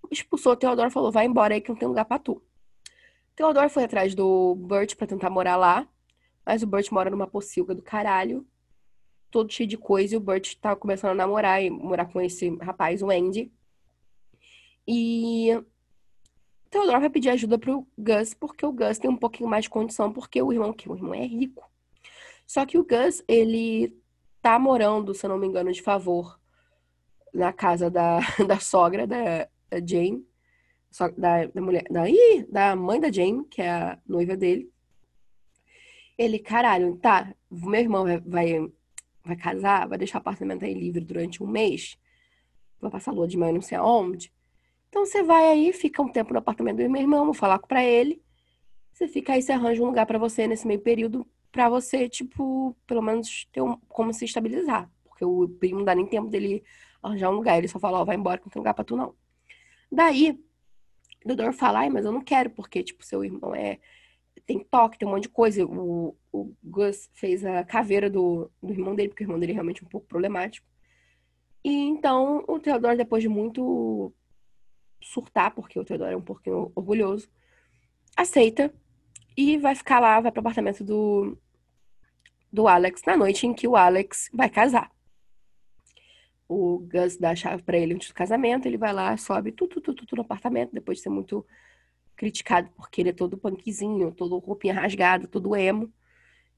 [0.09, 2.41] Expulsou o Theodore e falou: vai embora aí que não tem lugar pra tu.
[3.35, 5.87] Theodore foi atrás do Bert para tentar morar lá,
[6.45, 8.47] mas o Bert mora numa pocilga do caralho,
[9.29, 12.49] todo cheio de coisa, e o Bert tá começando a namorar e morar com esse
[12.57, 13.51] rapaz, o Andy.
[14.87, 15.61] E
[16.69, 20.11] Theodore vai pedir ajuda pro Gus, porque o Gus tem um pouquinho mais de condição,
[20.11, 21.69] porque o irmão, que o irmão é rico.
[22.47, 23.93] Só que o Gus, ele
[24.41, 26.39] tá morando, se eu não me engano, de favor
[27.33, 30.25] na casa da, da sogra da, da Jane,
[31.17, 34.71] da, da mulher, da, ih, da mãe da Jane, que é a noiva dele.
[36.17, 38.71] Ele, caralho, tá, meu irmão vai, vai,
[39.25, 41.97] vai casar, vai deixar o apartamento aí livre durante um mês,
[42.79, 44.31] vai passar lua de mel não sei aonde.
[44.87, 47.83] Então você vai aí, fica um tempo no apartamento do meu irmão, vou falar pra
[47.83, 48.21] ele.
[48.93, 51.27] Você fica aí, você arranja um lugar para você nesse meio período
[51.57, 54.87] para você, tipo, pelo menos ter um, como se estabilizar.
[55.03, 56.63] Porque o primo não dá nem tempo dele
[57.01, 57.57] arranjar um lugar.
[57.57, 59.15] Ele só fala, ó, vai embora não tem lugar pra tu, não.
[59.91, 60.39] Daí,
[61.25, 63.79] o Dodor fala, ai, mas eu não quero, porque, tipo, seu irmão é...
[64.45, 65.65] Tem toque, tem um monte de coisa.
[65.65, 69.55] O, o Gus fez a caveira do, do irmão dele, porque o irmão dele é
[69.55, 70.67] realmente um pouco problemático.
[71.63, 74.13] E então, o Theodore, depois de muito
[75.01, 77.27] surtar, porque o Theodore é um pouquinho orgulhoso,
[78.15, 78.71] aceita
[79.35, 81.37] e vai ficar lá, vai pro apartamento do,
[82.51, 84.91] do Alex na noite em que o Alex vai casar.
[86.47, 89.81] O Gus dá a chave para ele antes do casamento, ele vai lá, sobe tudo,
[89.81, 91.45] tudo, tudo no apartamento, depois de ser muito
[92.15, 95.93] criticado porque ele é todo punkzinho, todo roupinha rasgada, todo emo.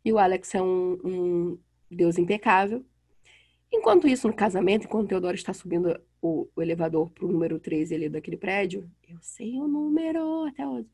[0.04, 1.60] E o Alex é um, um
[1.92, 2.86] deus impecável.
[3.72, 7.94] Enquanto isso, no casamento, enquanto o Teodoro está subindo o, o elevador pro número 13
[7.94, 10.90] ali daquele prédio, eu sei o número até hoje.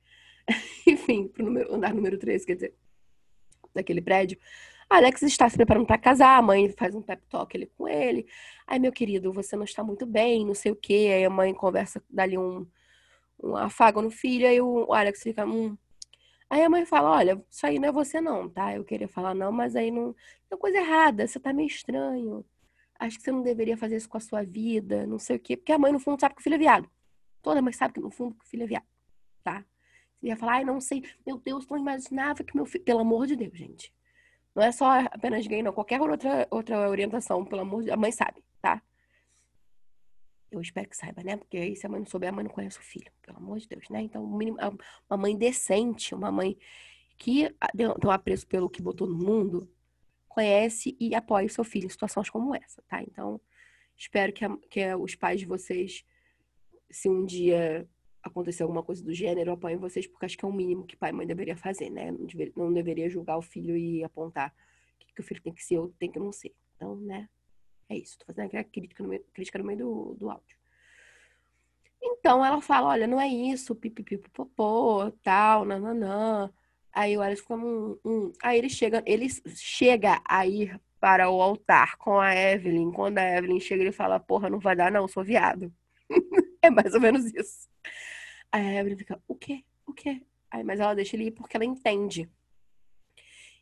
[0.85, 2.73] Enfim, pro número, andar número 13, quer dizer,
[3.73, 4.37] daquele prédio.
[4.89, 8.27] Alex está se preparando para casar, a mãe faz um pep talk ali com ele.
[8.67, 11.11] Ai, meu querido, você não está muito bem, não sei o quê.
[11.13, 12.67] Aí a mãe conversa, dali um,
[13.43, 15.75] um afago no filho, aí o Alex fica, hum.
[16.49, 18.75] Aí a mãe fala, olha, isso aí não é você não, tá?
[18.75, 20.15] Eu queria falar não, mas aí não...
[20.47, 22.45] Tem coisa errada, você tá meio estranho.
[22.99, 25.57] Acho que você não deveria fazer isso com a sua vida, não sei o quê.
[25.57, 26.89] Porque a mãe, no fundo, sabe que o filho é viado.
[27.41, 28.85] Toda mãe sabe que, no fundo, que o filho é viado,
[29.43, 29.65] tá?
[30.19, 32.83] Você ia falar, ai, não sei, meu Deus, não imaginava que meu filho...
[32.83, 33.93] Pelo amor de Deus, gente.
[34.55, 35.73] Não é só apenas gay, não.
[35.73, 37.97] Qualquer outra, outra orientação, pelo amor de Deus.
[37.97, 38.81] A mãe sabe, tá?
[40.49, 41.35] Eu espero que saiba, né?
[41.35, 43.11] Porque aí se a mãe não souber, a mãe não conhece o filho.
[43.21, 44.01] Pelo amor de Deus, né?
[44.01, 46.57] Então, uma mãe decente, uma mãe
[47.17, 49.69] que tem um apreço pelo que botou no mundo,
[50.29, 53.01] conhece e apoia o seu filho em situações como essa, tá?
[53.01, 53.39] Então,
[53.97, 56.05] espero que, a, que os pais de vocês,
[56.89, 57.89] se um dia
[58.25, 60.95] acontecer alguma coisa do gênero, eu apoio vocês, porque acho que é o mínimo que
[60.95, 62.11] pai e mãe deveria fazer, né?
[62.11, 65.53] Não, deveria, não deveria julgar o filho e apontar o que, que, o filho tem
[65.53, 66.53] que ser ou tem que não ser.
[66.75, 67.29] Então, né?
[67.87, 68.17] É isso.
[68.17, 70.57] Tô fazendo aquela crítica no meio, crítica no meio do, do áudio.
[72.01, 76.51] Então, ela fala, olha, não é isso, pipipipopopô, tal, nananã.
[76.91, 78.31] Aí o Alice fica, hum, hum.
[78.41, 82.91] Aí ele chega, ele chega a ir para o altar com a Evelyn.
[82.91, 85.71] Quando a Evelyn chega, ele fala, porra, não vai dar não, sou viado.
[86.61, 87.67] é mais ou menos isso.
[88.55, 89.65] Aí a Evelyn fica, o quê?
[89.85, 90.21] O quê?
[90.49, 92.31] Aí, mas ela deixa ele ir porque ela entende.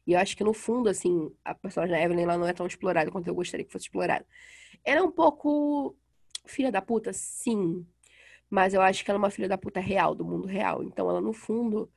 [0.06, 2.68] E eu acho que no fundo, assim, a personagem da Evelyn ela não é tão
[2.68, 4.24] explorada quanto eu gostaria que fosse explorada.
[4.86, 5.96] Ela é um pouco
[6.46, 7.84] filha da puta, sim.
[8.48, 10.84] Mas eu acho que ela é uma filha da puta real, do mundo real.
[10.84, 11.92] Então ela, no fundo,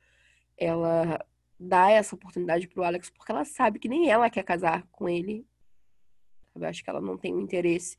[0.57, 1.23] ela
[1.59, 5.45] dá essa oportunidade pro Alex porque ela sabe que nem ela quer casar com ele.
[6.55, 7.95] Eu acho que ela não tem um interesse.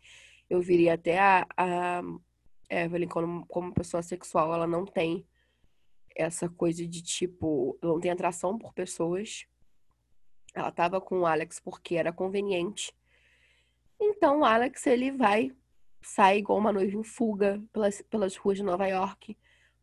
[0.51, 2.03] Eu viria até a, a
[2.69, 5.27] Evelyn, como, como pessoa sexual, ela não tem
[6.15, 9.47] essa coisa de tipo, não tem atração por pessoas.
[10.55, 12.93] Ela tava com o Alex porque era conveniente.
[14.01, 15.53] Então o Alex, ele vai,
[16.03, 19.37] sai igual uma noiva em fuga pelas, pelas ruas de Nova York,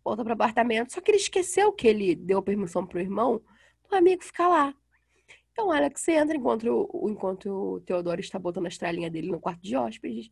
[0.04, 0.94] volta pro apartamento.
[0.94, 3.42] Só que ele esqueceu que ele deu permissão pro irmão
[3.90, 4.76] do amigo ficar lá.
[5.52, 9.40] Então o Alex entra enquanto o, enquanto o Teodoro está botando a estrelinha dele no
[9.40, 10.30] quarto de hóspedes,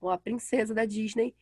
[0.00, 1.34] com a princesa da Disney.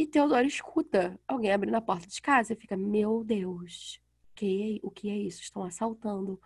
[0.00, 4.00] E Teodoro escuta alguém abrindo a porta de casa e fica, meu Deus,
[4.34, 5.42] que, é, o que é isso?
[5.42, 6.40] Estão assaltando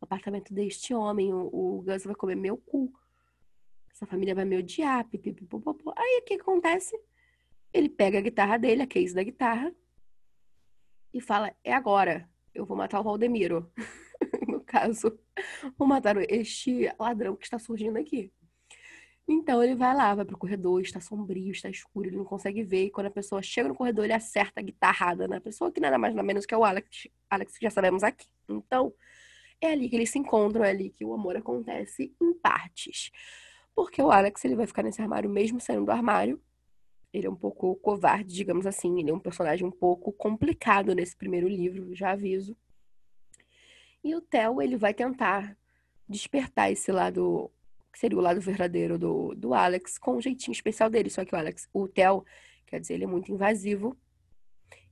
[0.00, 2.90] o apartamento deste homem, o, o Gus vai comer meu cu.
[3.92, 5.92] Essa família vai me odiar, pipipipopopô.
[5.94, 6.98] Aí o que acontece?
[7.74, 9.70] Ele pega a guitarra dele, a case da guitarra,
[11.12, 13.70] e fala: É agora, eu vou matar o Valdemiro.
[14.48, 15.14] no caso,
[15.76, 18.32] vou matar este ladrão que está surgindo aqui.
[19.26, 22.86] Então ele vai lá, vai pro corredor, está sombrio, está escuro, ele não consegue ver.
[22.86, 25.98] E quando a pessoa chega no corredor, ele acerta a guitarrada na pessoa, que nada
[25.98, 28.26] mais nada menos que é o Alex, Alex que já sabemos aqui.
[28.48, 28.92] Então,
[29.60, 33.10] é ali que eles se encontram, é ali que o amor acontece em partes.
[33.74, 36.40] Porque o Alex, ele vai ficar nesse armário mesmo saindo do armário.
[37.12, 39.00] Ele é um pouco covarde, digamos assim.
[39.00, 42.56] Ele é um personagem um pouco complicado nesse primeiro livro, já aviso.
[44.02, 45.56] E o Theo, ele vai tentar
[46.08, 47.50] despertar esse lado
[47.94, 51.08] que seria o lado verdadeiro do, do Alex, com um jeitinho especial dele.
[51.08, 52.24] Só que o Alex, o Theo,
[52.66, 53.96] quer dizer, ele é muito invasivo.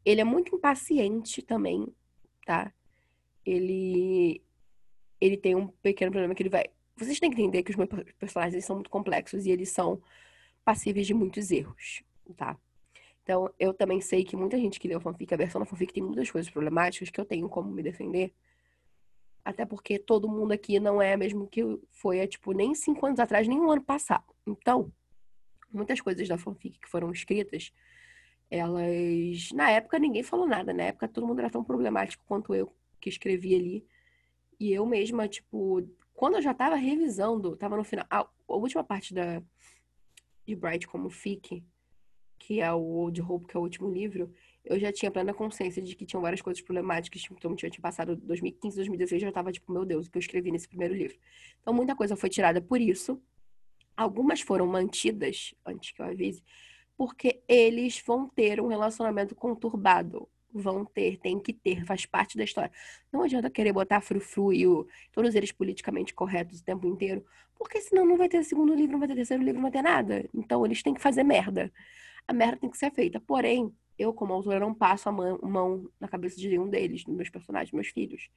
[0.05, 1.93] Ele é muito impaciente também,
[2.47, 2.73] tá?
[3.45, 4.41] Ele
[5.21, 6.67] ele tem um pequeno problema que ele vai.
[6.97, 7.89] Vocês têm que entender que os meus
[8.21, 10.01] personagens são muito complexos e eles são
[10.65, 12.05] passíveis de muitos erros,
[12.37, 12.57] tá?
[13.25, 16.03] Então, eu também sei que muita gente que leu fanfic, a versão da fanfic tem
[16.03, 18.33] muitas coisas problemáticas que eu tenho como me defender.
[19.45, 23.19] Até porque todo mundo aqui não é mesmo que foi, é, tipo, nem cinco anos
[23.19, 24.25] atrás, nem um ano passado.
[24.47, 24.93] Então,
[25.73, 27.73] muitas coisas da fanfic que foram escritas,
[28.51, 29.51] elas.
[29.53, 30.73] Na época ninguém falou nada.
[30.73, 33.87] Na época todo mundo era tão problemático quanto eu que escrevi ali.
[34.61, 35.83] E eu mesma, tipo,
[36.15, 38.07] quando eu já tava revisando, tava no final.
[38.11, 39.43] A, última parte da
[40.47, 41.65] de Bright como fic,
[42.39, 44.33] que é o Old Hope, que é o último livro,
[44.65, 48.15] eu já tinha plena consciência de que tinham várias coisas problemáticas, tipo, então tinha passado
[48.17, 51.17] 2015, 2016, eu já tava tipo, meu Deus, o que eu escrevi nesse primeiro livro.
[51.61, 53.21] Então muita coisa foi tirada por isso.
[53.97, 56.43] Algumas foram mantidas, antes que eu avise,
[56.97, 60.29] porque eles vão ter um relacionamento conturbado.
[60.55, 62.71] Vão ter, tem que ter, faz parte da história.
[63.11, 67.25] Não adianta querer botar frufru e o, todos eles politicamente corretos o tempo inteiro,
[67.57, 69.83] porque senão não vai ter segundo livro, não vai ter terceiro livro, não vai ter
[69.83, 70.29] nada.
[70.35, 71.73] Então eles têm que fazer merda.
[72.29, 73.19] A merda tem que ser feita.
[73.21, 77.15] Porém, eu, como autora, não passo a mão, mão na cabeça de nenhum deles, dos
[77.15, 78.31] meus personagens, meus filhos.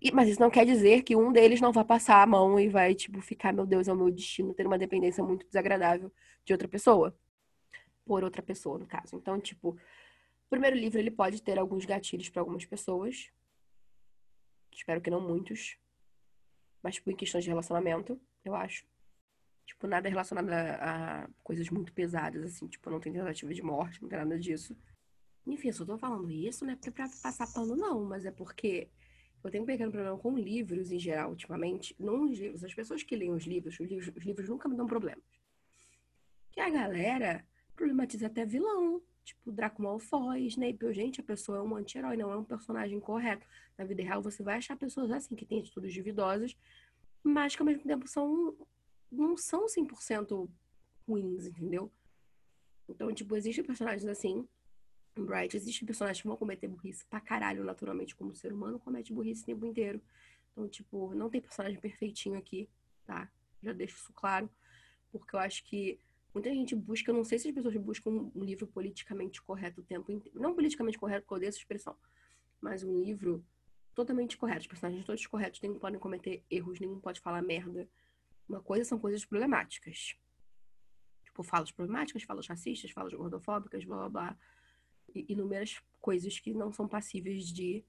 [0.00, 2.68] E, mas isso não quer dizer que um deles não vai passar a mão e
[2.68, 6.12] vai, tipo, ficar, meu Deus, é o meu destino, ter uma dependência muito desagradável
[6.44, 7.16] de outra pessoa.
[8.04, 9.16] Por outra pessoa, no caso.
[9.16, 13.30] Então, tipo, o primeiro livro ele pode ter alguns gatilhos para algumas pessoas.
[14.72, 15.76] Espero que não muitos.
[16.82, 18.84] Mas, tipo, em questões de relacionamento, eu acho.
[19.66, 22.68] Tipo, nada relacionado a, a, coisas muito pesadas, assim.
[22.68, 24.76] Tipo, não tem tentativa de morte, não tem nada disso.
[25.44, 28.04] Enfim, eu só tô falando isso, não é pra passar pano, não.
[28.04, 28.88] Mas é porque
[29.42, 31.96] eu tenho um pequeno problema com livros em geral, ultimamente.
[31.98, 32.64] Não os livros.
[32.64, 35.24] As pessoas que leem os livros, os livros, os livros nunca me dão problemas.
[36.52, 39.02] Que a galera problematiza até vilão.
[39.24, 40.92] Tipo, Draco Malfoy, Snape.
[40.92, 43.44] Gente, a pessoa é um anti-herói, não é um personagem correto.
[43.76, 46.56] Na vida real, você vai achar pessoas assim, que têm atitudes duvidosas,
[47.22, 48.56] mas que ao mesmo tempo são
[49.10, 50.48] não são 100%
[51.06, 51.92] ruins, entendeu?
[52.88, 54.46] Então, tipo, existem personagens assim.
[55.16, 59.12] Em Bright, existem personagens que vão cometer burrice pra caralho, naturalmente, como ser humano comete
[59.12, 60.00] burrice o tempo inteiro.
[60.52, 62.68] Então, tipo, não tem personagem perfeitinho aqui,
[63.06, 63.30] tá?
[63.62, 64.50] Já deixo isso claro.
[65.10, 65.98] Porque eu acho que
[66.34, 70.12] muita gente busca, não sei se as pessoas buscam um livro politicamente correto o tempo
[70.12, 70.38] inteiro.
[70.38, 71.96] Não politicamente correto, porque eu odeio essa expressão.
[72.60, 73.44] Mas um livro
[73.94, 74.60] totalmente correto.
[74.60, 77.88] Os personagens todos corretos, nenhum podem cometer erros, nenhum pode falar merda.
[78.48, 80.16] Uma coisa são coisas problemáticas.
[81.24, 84.38] Tipo, falas problemáticas, falas racistas, falas gordofóbicas, blá blá blá.
[85.14, 87.84] E inúmeras coisas que não são passíveis de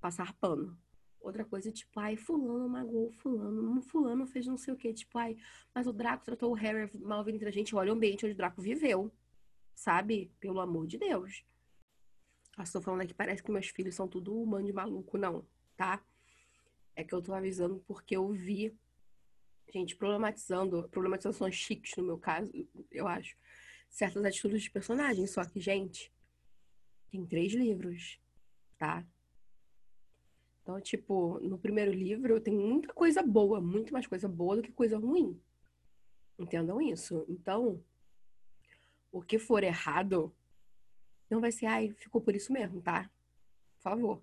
[0.00, 0.78] passar pano.
[1.20, 4.94] Outra coisa, tipo, ai, fulano magoou fulano, fulano fez não sei o quê.
[4.94, 5.36] Tipo, ai,
[5.74, 7.74] mas o Draco tratou o Harry mal entre a gente.
[7.74, 9.12] Olha o ambiente onde o Draco viveu.
[9.74, 10.30] Sabe?
[10.38, 11.44] Pelo amor de Deus.
[12.56, 15.44] Eu estou falando aqui, parece que meus filhos são tudo humano de maluco, não,
[15.76, 16.02] tá?
[16.94, 18.74] É que eu tô avisando porque eu vi
[19.72, 22.50] gente problematizando, problematizações chiques no meu caso,
[22.90, 23.36] eu acho,
[23.88, 25.30] certas atitudes de personagens.
[25.30, 26.12] Só que, gente,
[27.10, 28.20] tem três livros,
[28.78, 29.06] tá?
[30.62, 34.72] Então, tipo, no primeiro livro tem muita coisa boa, muito mais coisa boa do que
[34.72, 35.40] coisa ruim.
[36.38, 37.24] Entendam isso?
[37.28, 37.82] Então,
[39.12, 40.34] o que for errado
[41.30, 43.10] não vai ser, ai, ficou por isso mesmo, tá?
[43.76, 44.22] Por favor.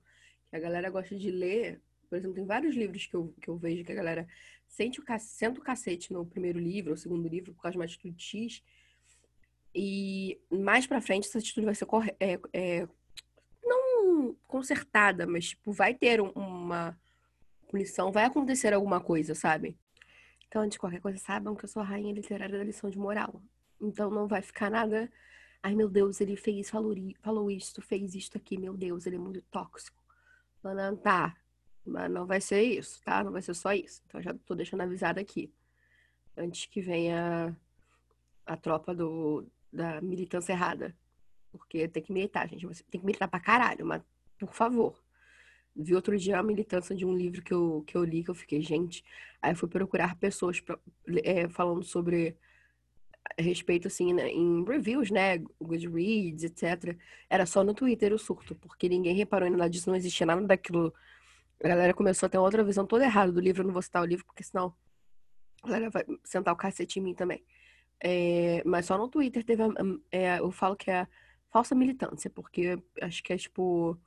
[0.49, 1.81] Que a galera gosta de ler.
[2.13, 4.27] Por exemplo, tem vários livros que eu, que eu vejo que a galera
[4.67, 7.85] sente o, senta o cacete no primeiro livro, ou segundo livro, por causa de uma
[7.85, 8.63] atitude X.
[9.73, 11.87] E mais pra frente essa atitude vai ser
[12.19, 12.87] é, é,
[13.63, 16.95] não consertada, mas tipo, vai ter uma
[17.67, 19.75] punição, vai acontecer alguma coisa, sabe?
[20.47, 22.99] Então, antes de qualquer coisa, saibam que eu sou a rainha literária da lição de
[22.99, 23.41] moral.
[23.81, 25.11] Então não vai ficar nada.
[25.63, 29.19] Ai meu Deus, ele fez, falou, falou isto, fez isto aqui, meu Deus, ele é
[29.19, 29.97] muito tóxico.
[31.01, 31.35] Tá.
[31.85, 33.23] Mas não vai ser isso, tá?
[33.23, 34.01] Não vai ser só isso.
[34.07, 35.51] Então já tô deixando avisado aqui.
[36.37, 37.55] Antes que venha
[38.45, 40.95] a tropa do, da militância errada.
[41.51, 42.65] Porque tem que militar, gente.
[42.65, 44.01] Você tem que militar pra caralho, mas
[44.39, 45.03] por favor.
[45.75, 48.35] Vi outro dia a militância de um livro que eu, que eu li, que eu
[48.35, 49.03] fiquei, gente.
[49.41, 50.77] Aí eu fui procurar pessoas pra,
[51.23, 52.37] é, falando sobre
[53.39, 55.39] respeito, assim, né, em reviews, né?
[55.61, 56.97] Goodreads, etc.
[57.29, 60.41] Era só no Twitter o surto, porque ninguém reparou em nada disso, não existia nada
[60.45, 60.93] daquilo.
[61.63, 63.61] A galera começou a ter outra visão toda errada do livro.
[63.61, 64.75] Eu não vou citar o livro, porque senão
[65.63, 67.43] a galera vai sentar o cacete em mim também.
[67.99, 69.63] É, mas só no Twitter teve.
[70.11, 71.07] É, eu falo que é
[71.49, 73.97] falsa militância, porque acho que é tipo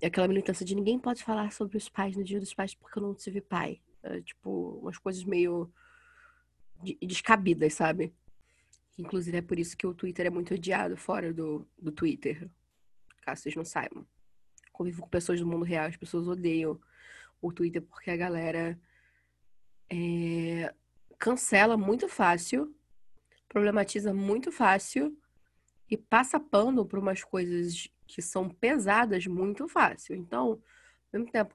[0.00, 2.98] é aquela militância de ninguém pode falar sobre os pais no dia dos pais porque
[2.98, 3.80] eu não tive pai.
[4.02, 5.70] É, tipo, umas coisas meio
[7.02, 8.12] descabidas, sabe?
[8.98, 12.50] Inclusive é por isso que o Twitter é muito odiado fora do, do Twitter.
[13.22, 14.06] Caso vocês não saibam.
[14.80, 16.80] Convivo com pessoas do mundo real, as pessoas odeiam
[17.38, 18.80] o Twitter porque a galera
[19.90, 20.74] é,
[21.18, 22.74] cancela muito fácil,
[23.46, 25.14] problematiza muito fácil
[25.86, 30.16] e passa pano por umas coisas que são pesadas muito fácil.
[30.16, 31.54] Então, ao mesmo tempo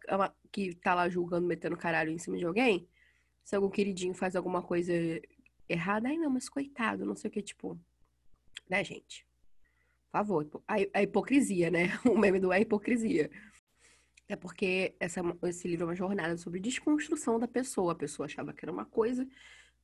[0.52, 2.88] que tá lá julgando, metendo caralho em cima de alguém,
[3.44, 4.94] se algum queridinho faz alguma coisa
[5.68, 7.76] errada, ai não, mas coitado, não sei o que, tipo.
[8.70, 9.26] Né, gente?
[10.12, 11.88] Por favor, a, a hipocrisia, né?
[12.06, 13.30] O meme do é hipocrisia.
[14.28, 17.92] É porque essa, esse livro é uma jornada sobre desconstrução da pessoa.
[17.92, 19.28] A pessoa achava que era uma coisa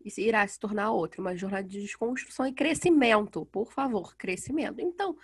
[0.03, 1.21] e irá se tornar outra.
[1.21, 3.45] Uma jornada de desconstrução e crescimento.
[3.45, 4.81] Por favor, crescimento.
[4.81, 5.15] Então,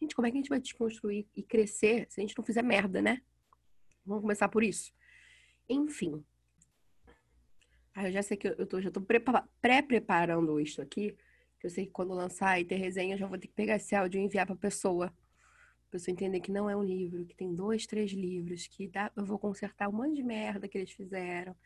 [0.00, 2.62] Gente, como é que a gente vai desconstruir e crescer se a gente não fizer
[2.62, 3.22] merda, né?
[4.04, 4.92] Vamos começar por isso.
[5.68, 6.24] Enfim.
[7.94, 11.16] Ah, eu já sei que eu tô, já tô pré-preparando isso aqui.
[11.66, 13.92] Eu sei que quando lançar e ter resenha, eu já vou ter que pegar esse
[13.92, 15.08] áudio e enviar pra pessoa.
[15.08, 19.10] Pra pessoa entender que não é um livro, que tem dois, três livros, que dá,
[19.16, 21.56] eu vou consertar um monte de merda que eles fizeram.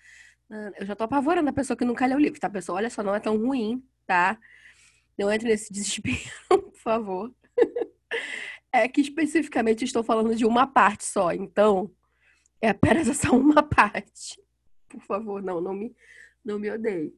[0.79, 2.49] Eu já tô apavorando a pessoa que nunca leu o livro, tá?
[2.49, 4.39] Pessoa, olha só, não é tão ruim, tá?
[5.19, 7.35] Não entre nesse desespero, por favor.
[8.73, 11.91] É que especificamente estou falando de uma parte só, então
[12.63, 14.41] é apenas essa uma parte.
[14.89, 15.93] Por favor, não, não me,
[16.45, 17.13] não me odeie.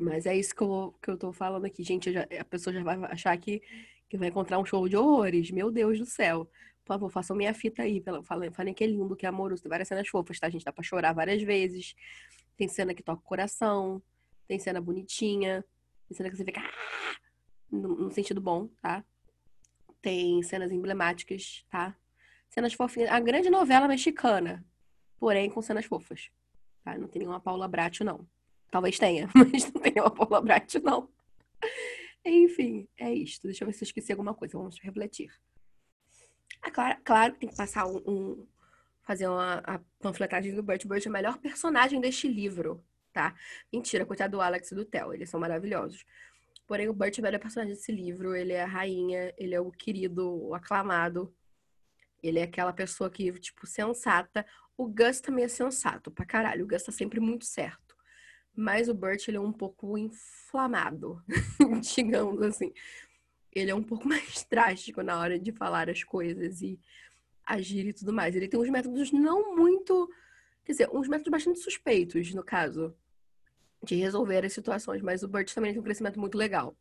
[0.00, 1.82] Mas é isso que eu, que eu tô falando aqui.
[1.82, 3.62] Gente, já, a pessoa já vai achar que,
[4.08, 5.50] que vai encontrar um show de horrores.
[5.50, 6.48] Meu Deus do céu.
[6.84, 8.02] Por favor, façam minha fita aí.
[8.24, 9.62] Falem, falem que é lindo, que é amoroso.
[9.62, 10.46] Tem várias cenas fofas, tá?
[10.46, 11.94] A gente dá pra chorar várias vezes.
[12.56, 14.02] Tem cena que toca o coração.
[14.48, 15.64] Tem cena bonitinha.
[16.08, 16.60] Tem cena que você fica...
[16.60, 17.16] Ah!
[17.70, 19.04] No, no sentido bom, tá?
[20.00, 21.96] tem cenas emblemáticas, tá?
[22.48, 23.10] Cenas fofinhas.
[23.10, 24.64] A grande novela mexicana,
[25.18, 26.30] porém com cenas fofas.
[26.82, 26.96] Tá?
[26.98, 28.26] Não tem nenhuma Paula Bratio, não.
[28.70, 31.08] Talvez tenha, mas não tem nenhuma Paula Bratio, não.
[32.24, 33.46] Enfim, é isto.
[33.46, 34.56] Deixa eu ver se eu esqueci alguma coisa.
[34.56, 35.32] Vamos refletir.
[36.62, 38.46] Ah, claro, claro tem que passar um, um
[39.02, 40.86] fazer uma a panfletagem do Bert.
[40.86, 43.34] Bert é o melhor personagem deste livro, tá?
[43.72, 45.14] Mentira, coitado do Alex e do Theo.
[45.14, 46.04] Eles são maravilhosos.
[46.70, 48.36] Porém, o Burt é o melhor personagem desse livro.
[48.36, 51.34] Ele é a rainha, ele é o querido, o aclamado.
[52.22, 54.46] Ele é aquela pessoa que, tipo, sensata.
[54.76, 56.64] O Gus também é sensato pra caralho.
[56.64, 57.89] O Gus tá sempre muito certo.
[58.54, 61.22] Mas o Burt, ele é um pouco inflamado,
[61.94, 62.72] digamos assim.
[63.52, 66.78] Ele é um pouco mais drástico na hora de falar as coisas e
[67.44, 68.34] agir e tudo mais.
[68.36, 70.10] Ele tem uns métodos não muito.
[70.64, 72.94] Quer dizer, uns métodos bastante suspeitos, no caso
[73.82, 76.76] de resolver as situações, mas o Burt também tem um crescimento muito legal,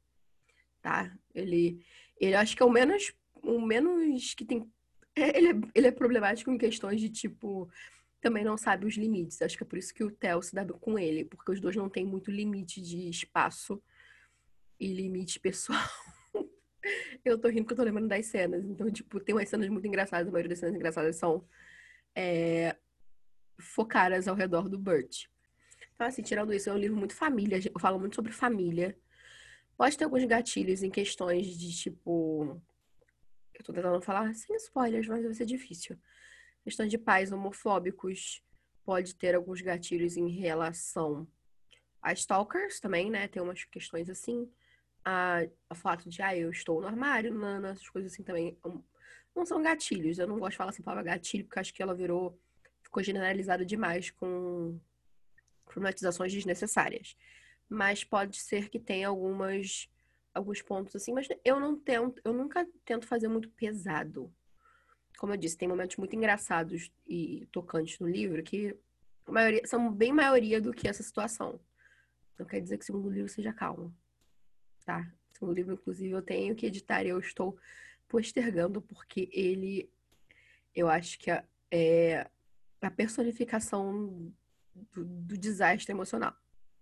[0.81, 1.11] tá?
[1.33, 1.81] Ele,
[2.19, 4.69] ele acho que é o menos, o menos que tem,
[5.15, 7.69] é, ele é, ele é problemático em questões de tipo,
[8.21, 9.41] também não sabe os limites.
[9.41, 11.75] Acho que é por isso que o Theo se dá com ele, porque os dois
[11.75, 13.81] não têm muito limite de espaço
[14.79, 15.79] e limite pessoal.
[17.23, 18.65] eu tô rindo porque eu tô lembrando das cenas.
[18.65, 20.27] Então, tipo, tem umas cenas muito engraçadas.
[20.27, 21.45] A maioria das cenas engraçadas são
[22.15, 22.75] é,
[23.59, 25.25] focadas ao redor do Burt.
[25.93, 27.59] Então, assim, tirando isso, é um livro muito família.
[27.73, 28.97] Eu falo muito sobre família.
[29.77, 32.61] Pode ter alguns gatilhos em questões de tipo.
[33.53, 35.97] Eu tô tentando falar sem spoilers, mas vai ser difícil.
[36.69, 38.43] Questões de pais homofóbicos.
[38.85, 41.27] Pode ter alguns gatilhos em relação
[41.99, 43.27] a stalkers também, né?
[43.27, 44.47] Tem umas questões assim.
[45.03, 48.55] A, a fato de, ah, eu estou no armário, Nana, essas coisas assim também.
[49.35, 50.19] Não são gatilhos.
[50.19, 52.39] Eu não gosto de falar assim, palavra gatilho, porque acho que ela virou.
[52.83, 54.79] Ficou generalizada demais com
[55.65, 57.17] problematizações desnecessárias.
[57.67, 59.89] Mas pode ser que tenha algumas
[60.35, 64.31] alguns pontos assim, mas eu não tento, eu nunca tento fazer muito pesado.
[65.19, 68.73] Como eu disse, tem momentos muito engraçados e tocantes no livro que
[69.27, 71.59] maioria, são bem maioria do que essa situação.
[72.37, 73.93] Não quer dizer que o segundo livro seja calmo.
[74.85, 75.11] Tá?
[75.29, 77.57] O segundo livro, inclusive, eu tenho que editar e eu estou
[78.07, 79.91] postergando porque ele
[80.73, 81.29] eu acho que
[81.69, 82.29] é,
[82.81, 84.33] a personificação
[84.73, 86.33] do, do desastre emocional.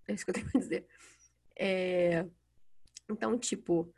[0.08, 0.86] É isso que eu tenho pra dizer.
[1.56, 2.24] É...
[3.10, 3.92] Então, tipo,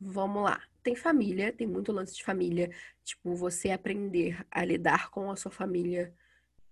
[0.00, 0.62] Vamos lá.
[0.82, 2.70] Tem família, tem muito lance de família.
[3.04, 6.14] Tipo, você aprender a lidar com a sua família,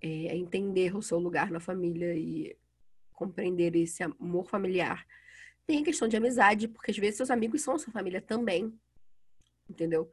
[0.00, 2.56] é, a entender o seu lugar na família e
[3.12, 5.04] compreender esse amor familiar.
[5.66, 8.72] Tem a questão de amizade, porque às vezes seus amigos são sua família também.
[9.68, 10.12] Entendeu?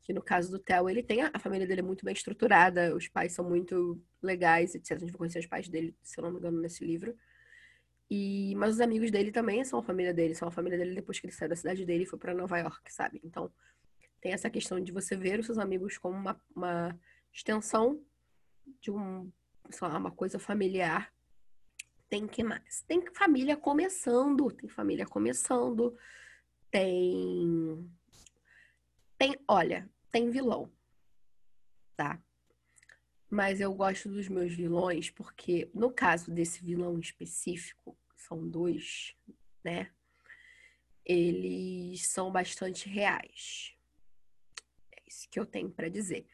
[0.00, 2.94] Que no caso do Theo, ele tem a, a família dele é muito bem estruturada,
[2.94, 4.92] os pais são muito legais, etc.
[4.92, 7.16] A gente vai conhecer os pais dele, se eu não me engano, nesse livro.
[8.10, 11.18] E, mas os amigos dele também são a família dele, são a família dele depois
[11.18, 13.20] que ele saiu da cidade dele e foi para Nova York, sabe?
[13.24, 13.50] Então,
[14.20, 16.98] tem essa questão de você ver os seus amigos como uma, uma
[17.32, 18.00] extensão
[18.80, 19.30] de um,
[19.70, 21.12] sei lá, uma coisa familiar.
[22.08, 22.82] Tem que mais?
[22.82, 25.96] Tem família começando, tem família começando,
[26.70, 27.90] tem
[29.22, 30.68] tem, olha, tem vilão.
[31.96, 32.20] Tá?
[33.32, 39.16] Mas eu gosto dos meus vilões porque no caso desse vilão específico, são dois,
[39.64, 39.90] né?
[41.02, 43.72] Eles são bastante reais.
[44.94, 46.26] É isso que eu tenho para dizer.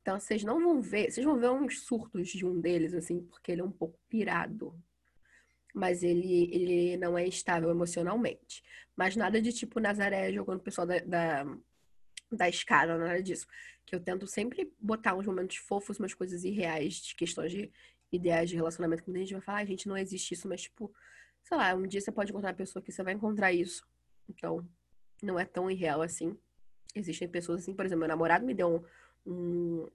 [0.00, 3.50] Então, vocês não vão ver, vocês vão ver uns surtos de um deles, assim, porque
[3.50, 4.80] ele é um pouco pirado.
[5.74, 8.62] Mas ele, ele não é estável emocionalmente.
[8.94, 11.56] Mas nada de tipo Nazaré jogando o pessoal da, da,
[12.30, 13.44] da escada, nada disso.
[13.86, 17.70] Que eu tento sempre botar uns momentos fofos, umas coisas irreais, de questões de
[18.10, 19.02] ideais de relacionamento.
[19.02, 20.92] Que a gente vai falar, ah, gente, não existe isso, mas tipo,
[21.42, 23.86] sei lá, um dia você pode encontrar uma pessoa que você vai encontrar isso.
[24.28, 24.66] Então,
[25.22, 26.36] não é tão irreal assim.
[26.94, 28.86] Existem pessoas assim, por exemplo, meu namorado me deu
[29.26, 29.88] um, um,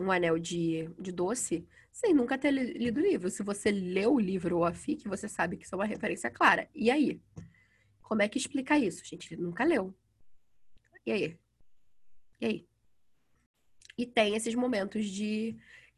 [0.00, 3.30] um anel de, de doce sem nunca ter lido o livro.
[3.30, 6.30] Se você leu o livro ou a FIC, você sabe que isso é uma referência
[6.30, 6.68] clara.
[6.74, 7.20] E aí?
[8.02, 9.04] Como é que explica isso?
[9.04, 9.94] Gente, ele nunca leu.
[11.06, 11.38] E aí?
[12.40, 12.68] E aí?
[13.96, 15.56] E tem esses momentos de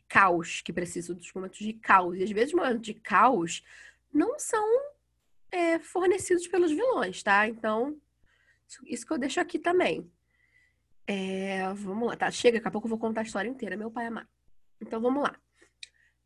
[0.09, 2.17] caos, que precisam dos momentos de caos.
[2.19, 3.63] E às vezes os momentos de caos
[4.13, 4.65] não são
[5.51, 7.49] é, fornecidos pelos vilões, tá?
[7.49, 7.97] Então,
[8.85, 10.11] isso que eu deixo aqui também.
[11.07, 12.31] É, vamos lá, tá?
[12.31, 14.29] Chega, daqui a pouco eu vou contar a história inteira, meu pai amado.
[14.81, 15.37] Então, vamos lá.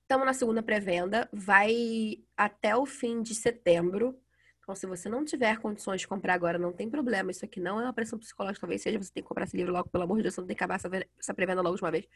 [0.03, 4.19] Estamos na segunda pré-venda, vai até o fim de setembro.
[4.61, 7.31] Então, se você não tiver condições de comprar agora, não tem problema.
[7.31, 8.99] Isso aqui não é uma pressão psicológica, talvez seja.
[9.03, 10.63] Você tem que comprar esse livro logo, pelo amor de Deus, você não tem que
[10.63, 10.89] acabar essa,
[11.19, 12.07] essa pré-venda logo de uma vez.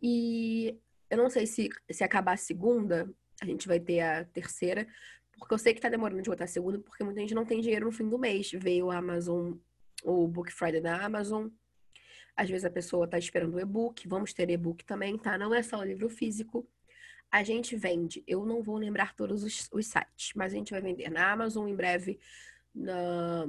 [0.00, 0.78] E
[1.10, 4.86] eu não sei se, se acabar a segunda, a gente vai ter a terceira,
[5.38, 7.60] porque eu sei que tá demorando de botar a segunda, porque muita gente não tem
[7.60, 8.50] dinheiro no fim do mês.
[8.52, 9.54] Veio a Amazon,
[10.04, 11.48] o Book Friday da Amazon.
[12.36, 15.36] Às vezes a pessoa tá esperando o e-book, vamos ter e-book também, tá?
[15.36, 16.66] Não é só o livro físico.
[17.32, 20.82] A gente vende, eu não vou lembrar todos os, os sites, mas a gente vai
[20.82, 22.20] vender na Amazon em breve,
[22.74, 23.46] na...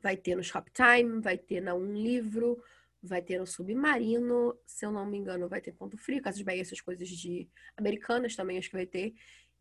[0.00, 2.60] vai ter no Shoptime, vai ter na Um Livro,
[3.00, 6.60] vai ter no Submarino, se eu não me engano, vai ter Ponto Frio, Casas Bahia,
[6.60, 9.14] essas coisas de americanas também acho que vai ter.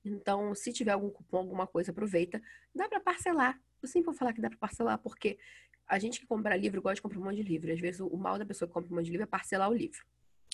[0.04, 2.42] Então, se tiver algum cupom, alguma coisa, aproveita.
[2.74, 3.60] Dá para parcelar.
[3.82, 5.38] Eu sempre vou falar que dá para parcelar, porque
[5.88, 7.72] a gente que compra livro gosta de comprar um monte de livro.
[7.72, 9.74] Às vezes, o mal da pessoa que compra um monte de livro é parcelar o
[9.74, 10.04] livro.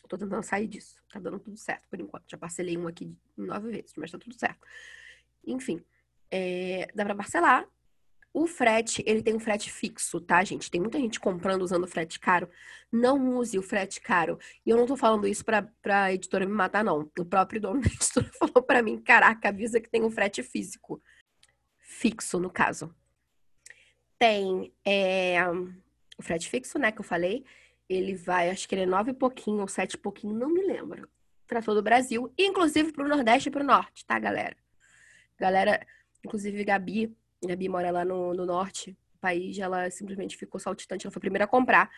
[0.07, 1.01] Tô tentando sair disso.
[1.11, 2.29] Tá dando tudo certo por enquanto.
[2.29, 4.59] Já parcelei um aqui nove vezes, mas tá tudo certo.
[5.45, 5.83] Enfim,
[6.31, 7.67] é, dá para parcelar.
[8.33, 10.69] O frete, ele tem um frete fixo, tá, gente?
[10.69, 12.47] Tem muita gente comprando usando frete caro.
[12.91, 14.37] Não use o frete caro.
[14.65, 17.09] E eu não tô falando isso pra, pra editora me matar, não.
[17.17, 21.01] O próprio dono da editora falou pra mim: caraca, avisa que tem um frete físico.
[21.79, 22.93] Fixo, no caso.
[24.19, 25.37] Tem é,
[26.17, 27.43] o frete fixo, né, que eu falei.
[27.89, 30.61] Ele vai, acho que ele é nove e pouquinho ou sete e pouquinho, não me
[30.61, 31.07] lembro.
[31.47, 34.57] Pra todo o Brasil, inclusive pro Nordeste e pro Norte, tá, galera?
[35.39, 35.85] Galera,
[36.23, 37.15] inclusive Gabi
[37.45, 41.21] Gabi mora lá no, no norte do país, ela simplesmente ficou saltitante, ela foi a
[41.21, 41.91] primeira a comprar,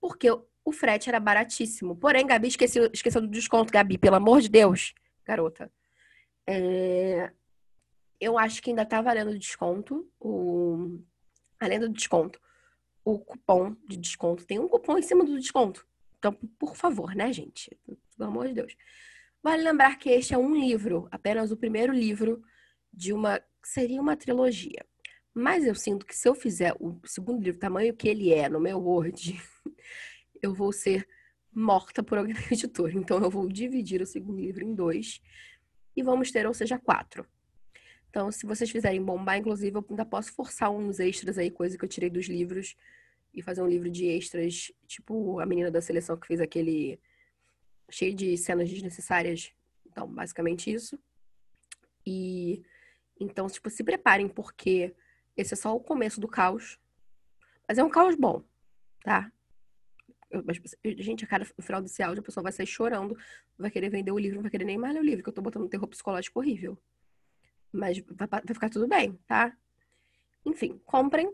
[0.00, 1.96] porque o frete era baratíssimo.
[1.96, 5.70] Porém, Gabi esqueceu, esqueceu do desconto, Gabi, pelo amor de Deus, garota.
[6.46, 7.30] É...
[8.20, 11.00] Eu acho que ainda tá valendo desconto, o...
[11.58, 12.40] além do desconto,
[13.04, 14.46] o cupom de desconto.
[14.46, 15.86] Tem um cupom em cima do desconto.
[16.18, 17.76] Então, por favor, né, gente?
[18.16, 18.76] Pelo amor de Deus.
[19.42, 22.42] Vale lembrar que este é um livro, apenas o primeiro livro
[22.92, 24.84] de uma seria uma trilogia.
[25.32, 28.60] Mas eu sinto que se eu fizer o segundo livro, tamanho que ele é no
[28.60, 29.40] meu Word,
[30.42, 31.06] eu vou ser
[31.52, 32.92] morta por alguém da editora.
[32.92, 35.20] Então eu vou dividir o segundo livro em dois
[35.96, 37.26] e vamos ter, ou seja, quatro.
[38.10, 41.84] Então, se vocês fizerem bombar, inclusive, eu ainda posso forçar uns extras aí, coisa que
[41.84, 42.76] eu tirei dos livros,
[43.32, 46.98] e fazer um livro de extras, tipo a menina da seleção que fez aquele
[47.88, 49.52] cheio de cenas desnecessárias.
[49.86, 50.98] Então, basicamente isso.
[52.04, 52.62] E
[53.18, 54.94] então, tipo, se preparem, porque
[55.36, 56.78] esse é só o começo do caos.
[57.68, 58.42] Mas é um caos bom,
[59.04, 59.30] tá?
[60.30, 60.58] Eu, mas,
[60.98, 63.16] gente, a cada final desse áudio, a pessoa vai sair chorando,
[63.58, 65.32] vai querer vender o livro, não vai querer nem mais ler o livro, que eu
[65.32, 66.78] tô botando um terror psicológico horrível.
[67.72, 69.56] Mas vai, ficar tudo bem, tá?
[70.44, 71.32] Enfim, comprem.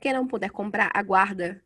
[0.00, 1.62] Quem não puder comprar, aguarda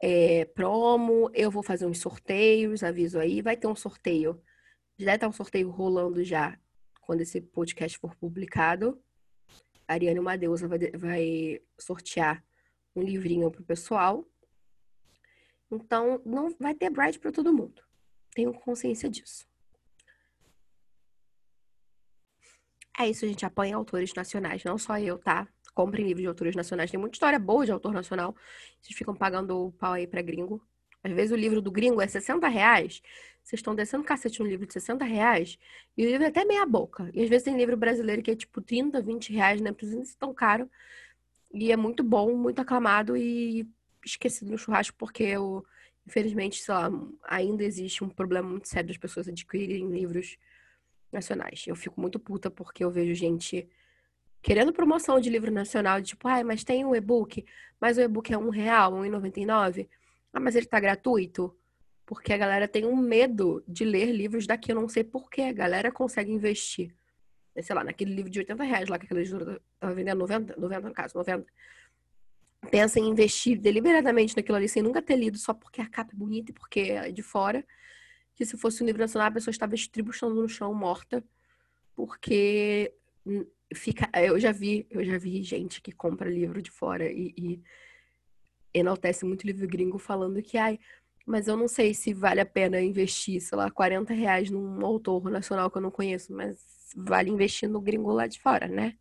[0.00, 1.30] é, promo.
[1.32, 3.40] Eu vou fazer uns sorteios, aviso aí.
[3.40, 4.40] Vai ter um sorteio.
[4.98, 6.58] Já estar um sorteio rolando já
[7.00, 9.02] quando esse podcast for publicado.
[9.86, 12.44] A Ariane uma vai, vai sortear
[12.94, 14.26] um livrinho pro pessoal.
[15.70, 17.82] Então, não vai ter Bright para todo mundo.
[18.34, 19.46] Tenho consciência disso.
[22.98, 25.48] É isso, gente apoia autores nacionais, não só eu, tá?
[25.74, 26.90] Comprem livros de autores nacionais.
[26.90, 28.36] Tem muita história boa de autor nacional.
[28.80, 30.62] Vocês ficam pagando o pau aí pra gringo.
[31.02, 33.02] Às vezes o livro do gringo é 60 reais.
[33.42, 35.58] Vocês estão descendo cacete um livro de 60 reais.
[35.96, 37.10] E o livro é até meia boca.
[37.12, 39.72] E às vezes tem livro brasileiro que é tipo 30, 20 reais, né?
[39.72, 40.70] Precisa ser tão caro.
[41.52, 43.68] E é muito bom, muito aclamado e
[44.04, 45.64] esquecido no churrasco, porque eu,
[46.06, 46.90] infelizmente, sei lá,
[47.24, 50.36] ainda existe um problema muito sério das pessoas adquirirem livros
[51.14, 51.64] nacionais.
[51.66, 53.68] Eu fico muito puta porque eu vejo gente
[54.42, 57.44] querendo promoção de livro nacional, de tipo, ai, mas tem um e-book,
[57.80, 59.88] mas o e-book é um real, um e noventa e nove.
[60.32, 61.56] Ah, mas ele tá gratuito?
[62.04, 65.42] Porque a galera tem um medo de ler livros daqui, eu não sei porquê.
[65.42, 66.94] A galera consegue investir
[67.62, 70.88] sei lá, naquele livro de 80 reais lá que aquela editora tava vendendo 90, 90
[70.88, 71.46] no caso, 90.
[72.70, 76.16] Pensa em investir deliberadamente naquilo ali sem nunca ter lido, só porque a capa é
[76.16, 77.64] bonita e porque é de fora.
[78.34, 81.24] Que se fosse um livro nacional, a pessoa estava estribuchando no chão, morta.
[81.94, 82.92] Porque
[83.74, 84.08] fica.
[84.20, 87.62] Eu já vi, eu já vi gente que compra livro de fora e, e
[88.72, 90.78] enaltece muito livro gringo falando que, ai,
[91.26, 95.30] mas eu não sei se vale a pena investir, sei lá, 40 reais num autor
[95.30, 98.96] nacional que eu não conheço, mas vale investir no gringo lá de fora, né?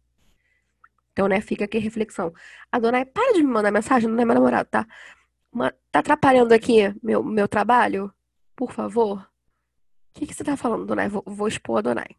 [1.11, 2.33] Então, né, fica aqui a reflexão.
[2.71, 4.87] A dona, para de me mandar mensagem, não é meu namorado, tá?
[5.51, 8.11] Uma, tá atrapalhando aqui meu, meu trabalho?
[8.55, 9.19] Por favor.
[9.19, 11.09] O que, que você tá falando, Donai?
[11.09, 12.15] Vou, vou expor a Donai.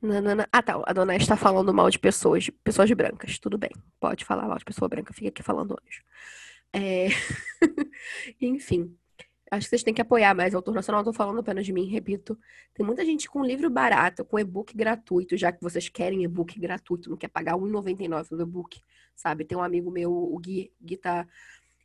[0.00, 0.48] Nanana.
[0.52, 0.80] Ah, tá.
[0.86, 3.38] A Donai está falando mal de pessoas, de pessoas brancas.
[3.38, 3.70] Tudo bem.
[3.98, 5.12] Pode falar mal de pessoa branca.
[5.12, 6.02] Fica aqui falando anjo.
[6.72, 7.08] É...
[8.40, 8.96] Enfim.
[9.50, 11.02] Acho que vocês têm que apoiar mais o autor nacional.
[11.02, 12.38] Tô falando apenas de mim, repito.
[12.72, 17.10] Tem muita gente com livro barato, com e-book gratuito, já que vocês querem e-book gratuito,
[17.10, 18.80] não quer pagar R$1,99 no e-book,
[19.16, 19.44] sabe?
[19.44, 21.26] Tem um amigo meu, o Gui, Gui tá...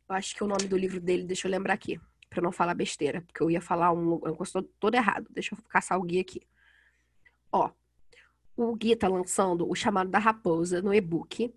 [0.08, 2.00] Eu acho que o nome do livro dele, deixa eu lembrar aqui,
[2.36, 5.26] pra não falar besteira, porque eu ia falar um negócio todo errado.
[5.30, 6.42] Deixa eu caçar o Gui aqui.
[7.50, 7.70] Ó,
[8.56, 11.52] o Gui tá lançando o Chamado da Raposa no e-book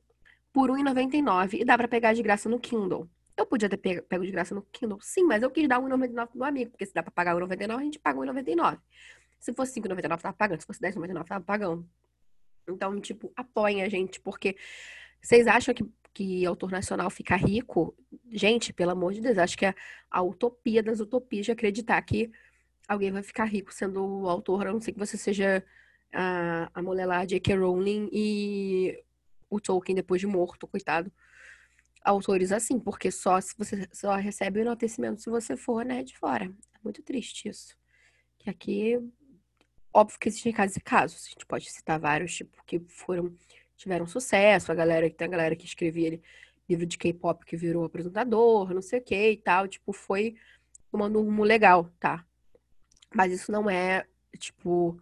[0.54, 3.10] por R$1,99 e dá pra pegar de graça no Kindle.
[3.36, 6.40] Eu podia ter pego de graça no Kindle, sim, mas eu quis dar R$1,99 pro
[6.40, 8.80] meu amigo, porque se dá pra pagar R$1,99, a gente paga R$1,99.
[9.40, 10.62] Se fosse R$5,99, tava pagando.
[10.62, 11.90] Se fosse R$10,99, tava pagando.
[12.68, 14.56] Então, tipo, apoiem a gente, porque
[15.22, 17.96] vocês acham que, que autor nacional fica rico?
[18.32, 19.74] Gente, pelo amor de Deus, acho que é
[20.10, 22.32] a utopia das utopias de acreditar que
[22.88, 25.64] alguém vai ficar rico sendo o autor, a não ser que você seja
[26.14, 27.56] a, a mulher lá, J.K.
[27.56, 29.04] Rowling e
[29.50, 31.12] o Tolkien depois de morto, coitado
[32.04, 36.18] autores assim, porque só se você só recebe o enaltecimento se você for, né, de
[36.18, 36.46] fora.
[36.46, 37.78] É muito triste isso.
[38.38, 39.00] Que aqui,
[39.94, 41.26] óbvio que existem casos e casos.
[41.28, 43.36] A gente pode citar vários, tipo, que foram,
[43.76, 46.20] tiveram sucesso, a galera, tem a galera que escrevia
[46.70, 50.36] livro de K-pop que virou apresentador, não sei o que e tal, tipo, foi
[50.92, 52.26] tomando um rumo legal, tá?
[53.14, 54.06] Mas isso não é,
[54.38, 55.02] tipo,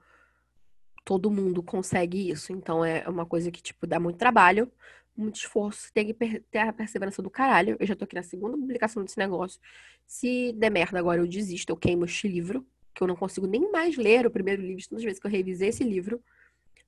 [1.03, 2.53] todo mundo consegue isso.
[2.53, 4.71] Então é uma coisa que, tipo, dá muito trabalho,
[5.15, 7.75] muito esforço, tem que ter a perseverança do caralho.
[7.79, 9.59] Eu já tô aqui na segunda publicação desse negócio.
[10.05, 13.71] Se der merda agora, eu desisto, eu queimo este livro, que eu não consigo nem
[13.71, 16.21] mais ler o primeiro livro, todas as vezes que eu revisei esse livro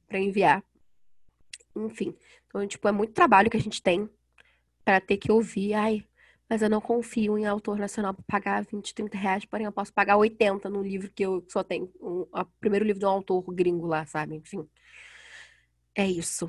[0.08, 0.64] para enviar.
[1.76, 2.16] Enfim,
[2.48, 4.10] então, tipo, é muito trabalho que a gente tem
[4.90, 6.04] para ter que ouvir, ai,
[6.50, 9.94] mas eu não confio em autor nacional para pagar 20, 30 reais, porém eu posso
[9.94, 11.92] pagar 80 num livro que eu só tenho.
[12.02, 14.38] Um, o primeiro livro de um autor gringo lá, sabe?
[14.38, 14.68] Enfim.
[15.94, 16.48] É isso.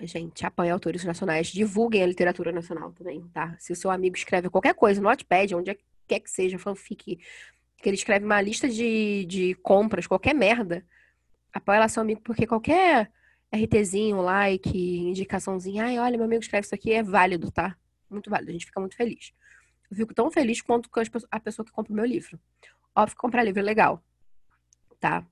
[0.00, 3.54] Gente, apoiem autores nacionais, divulguem a literatura nacional também, tá?
[3.60, 5.78] Se o seu amigo escreve qualquer coisa no Wattpad, onde
[6.08, 7.20] quer que seja, fanfic,
[7.76, 10.84] que ele escreve uma lista de, de compras, qualquer merda,
[11.52, 13.12] apoia lá seu amigo, porque qualquer
[13.54, 17.76] RTzinho, like, indicaçãozinha, ai, olha, meu amigo escreve isso aqui, é válido, tá?
[18.10, 19.32] Muito válido, a gente fica muito feliz.
[19.90, 20.90] Eu fico tão feliz quanto
[21.30, 22.38] a pessoa que compra o meu livro.
[22.94, 24.02] Óbvio que comprar livro é legal,
[24.98, 25.24] tá?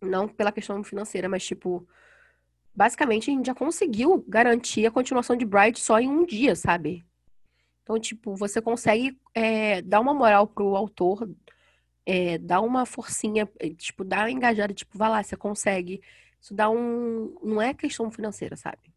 [0.00, 1.86] Não pela questão financeira, mas tipo
[2.78, 7.04] basicamente a gente já conseguiu garantir a continuação de Bright só em um dia, sabe?
[7.82, 11.28] Então, tipo, você consegue é, dar uma moral pro autor,
[12.06, 16.00] é, dar uma forcinha, é, tipo, dar uma engajada, tipo, vai lá, você consegue.
[16.40, 17.36] Isso dá um.
[17.42, 18.94] Não é questão financeira, sabe?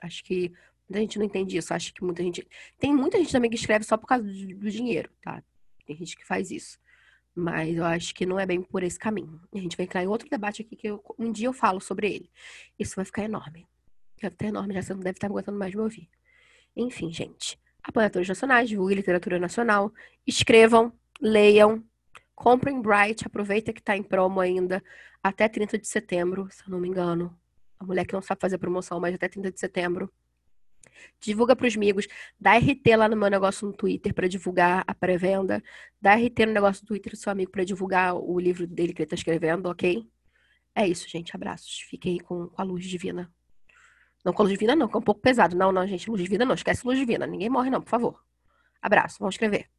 [0.00, 0.52] Acho que
[0.88, 1.74] muita gente não entende isso.
[1.74, 2.46] Acho que muita gente.
[2.78, 5.42] Tem muita gente também que escreve só por causa do, do dinheiro, tá?
[5.84, 6.78] Tem gente que faz isso.
[7.34, 9.40] Mas eu acho que não é bem por esse caminho.
[9.54, 12.12] A gente vai entrar em outro debate aqui que eu, um dia eu falo sobre
[12.12, 12.30] ele.
[12.78, 13.66] Isso vai ficar enorme.
[14.20, 16.08] Deve estar enorme, já você não deve estar aguentando mais de me ouvir.
[16.76, 17.58] Enfim, gente.
[17.82, 19.92] Apoiadores nacionais, divulguem literatura nacional,
[20.26, 21.82] escrevam, leiam,
[22.34, 24.82] comprem Bright, aproveita que tá em promo ainda
[25.22, 27.36] até 30 de setembro, se eu não me engano.
[27.78, 30.12] A mulher que não sabe fazer promoção, mas até 30 de setembro.
[31.20, 32.08] Divulga para os amigos,
[32.40, 35.62] dá RT lá no meu negócio no Twitter para divulgar a pré-venda,
[36.00, 39.02] dá RT no negócio do Twitter do seu amigo para divulgar o livro dele que
[39.02, 40.08] ele está escrevendo, ok?
[40.78, 41.34] É isso, gente.
[41.34, 41.80] Abraços.
[41.80, 43.28] Fiquem com, com a luz divina.
[44.24, 45.56] Não com a luz divina, não, que é um pouco pesado.
[45.56, 46.54] Não, não, gente, luz divina não.
[46.54, 47.26] Esquece luz divina.
[47.26, 48.24] Ninguém morre, não, por favor.
[48.80, 49.18] Abraço.
[49.18, 49.66] Vamos escrever.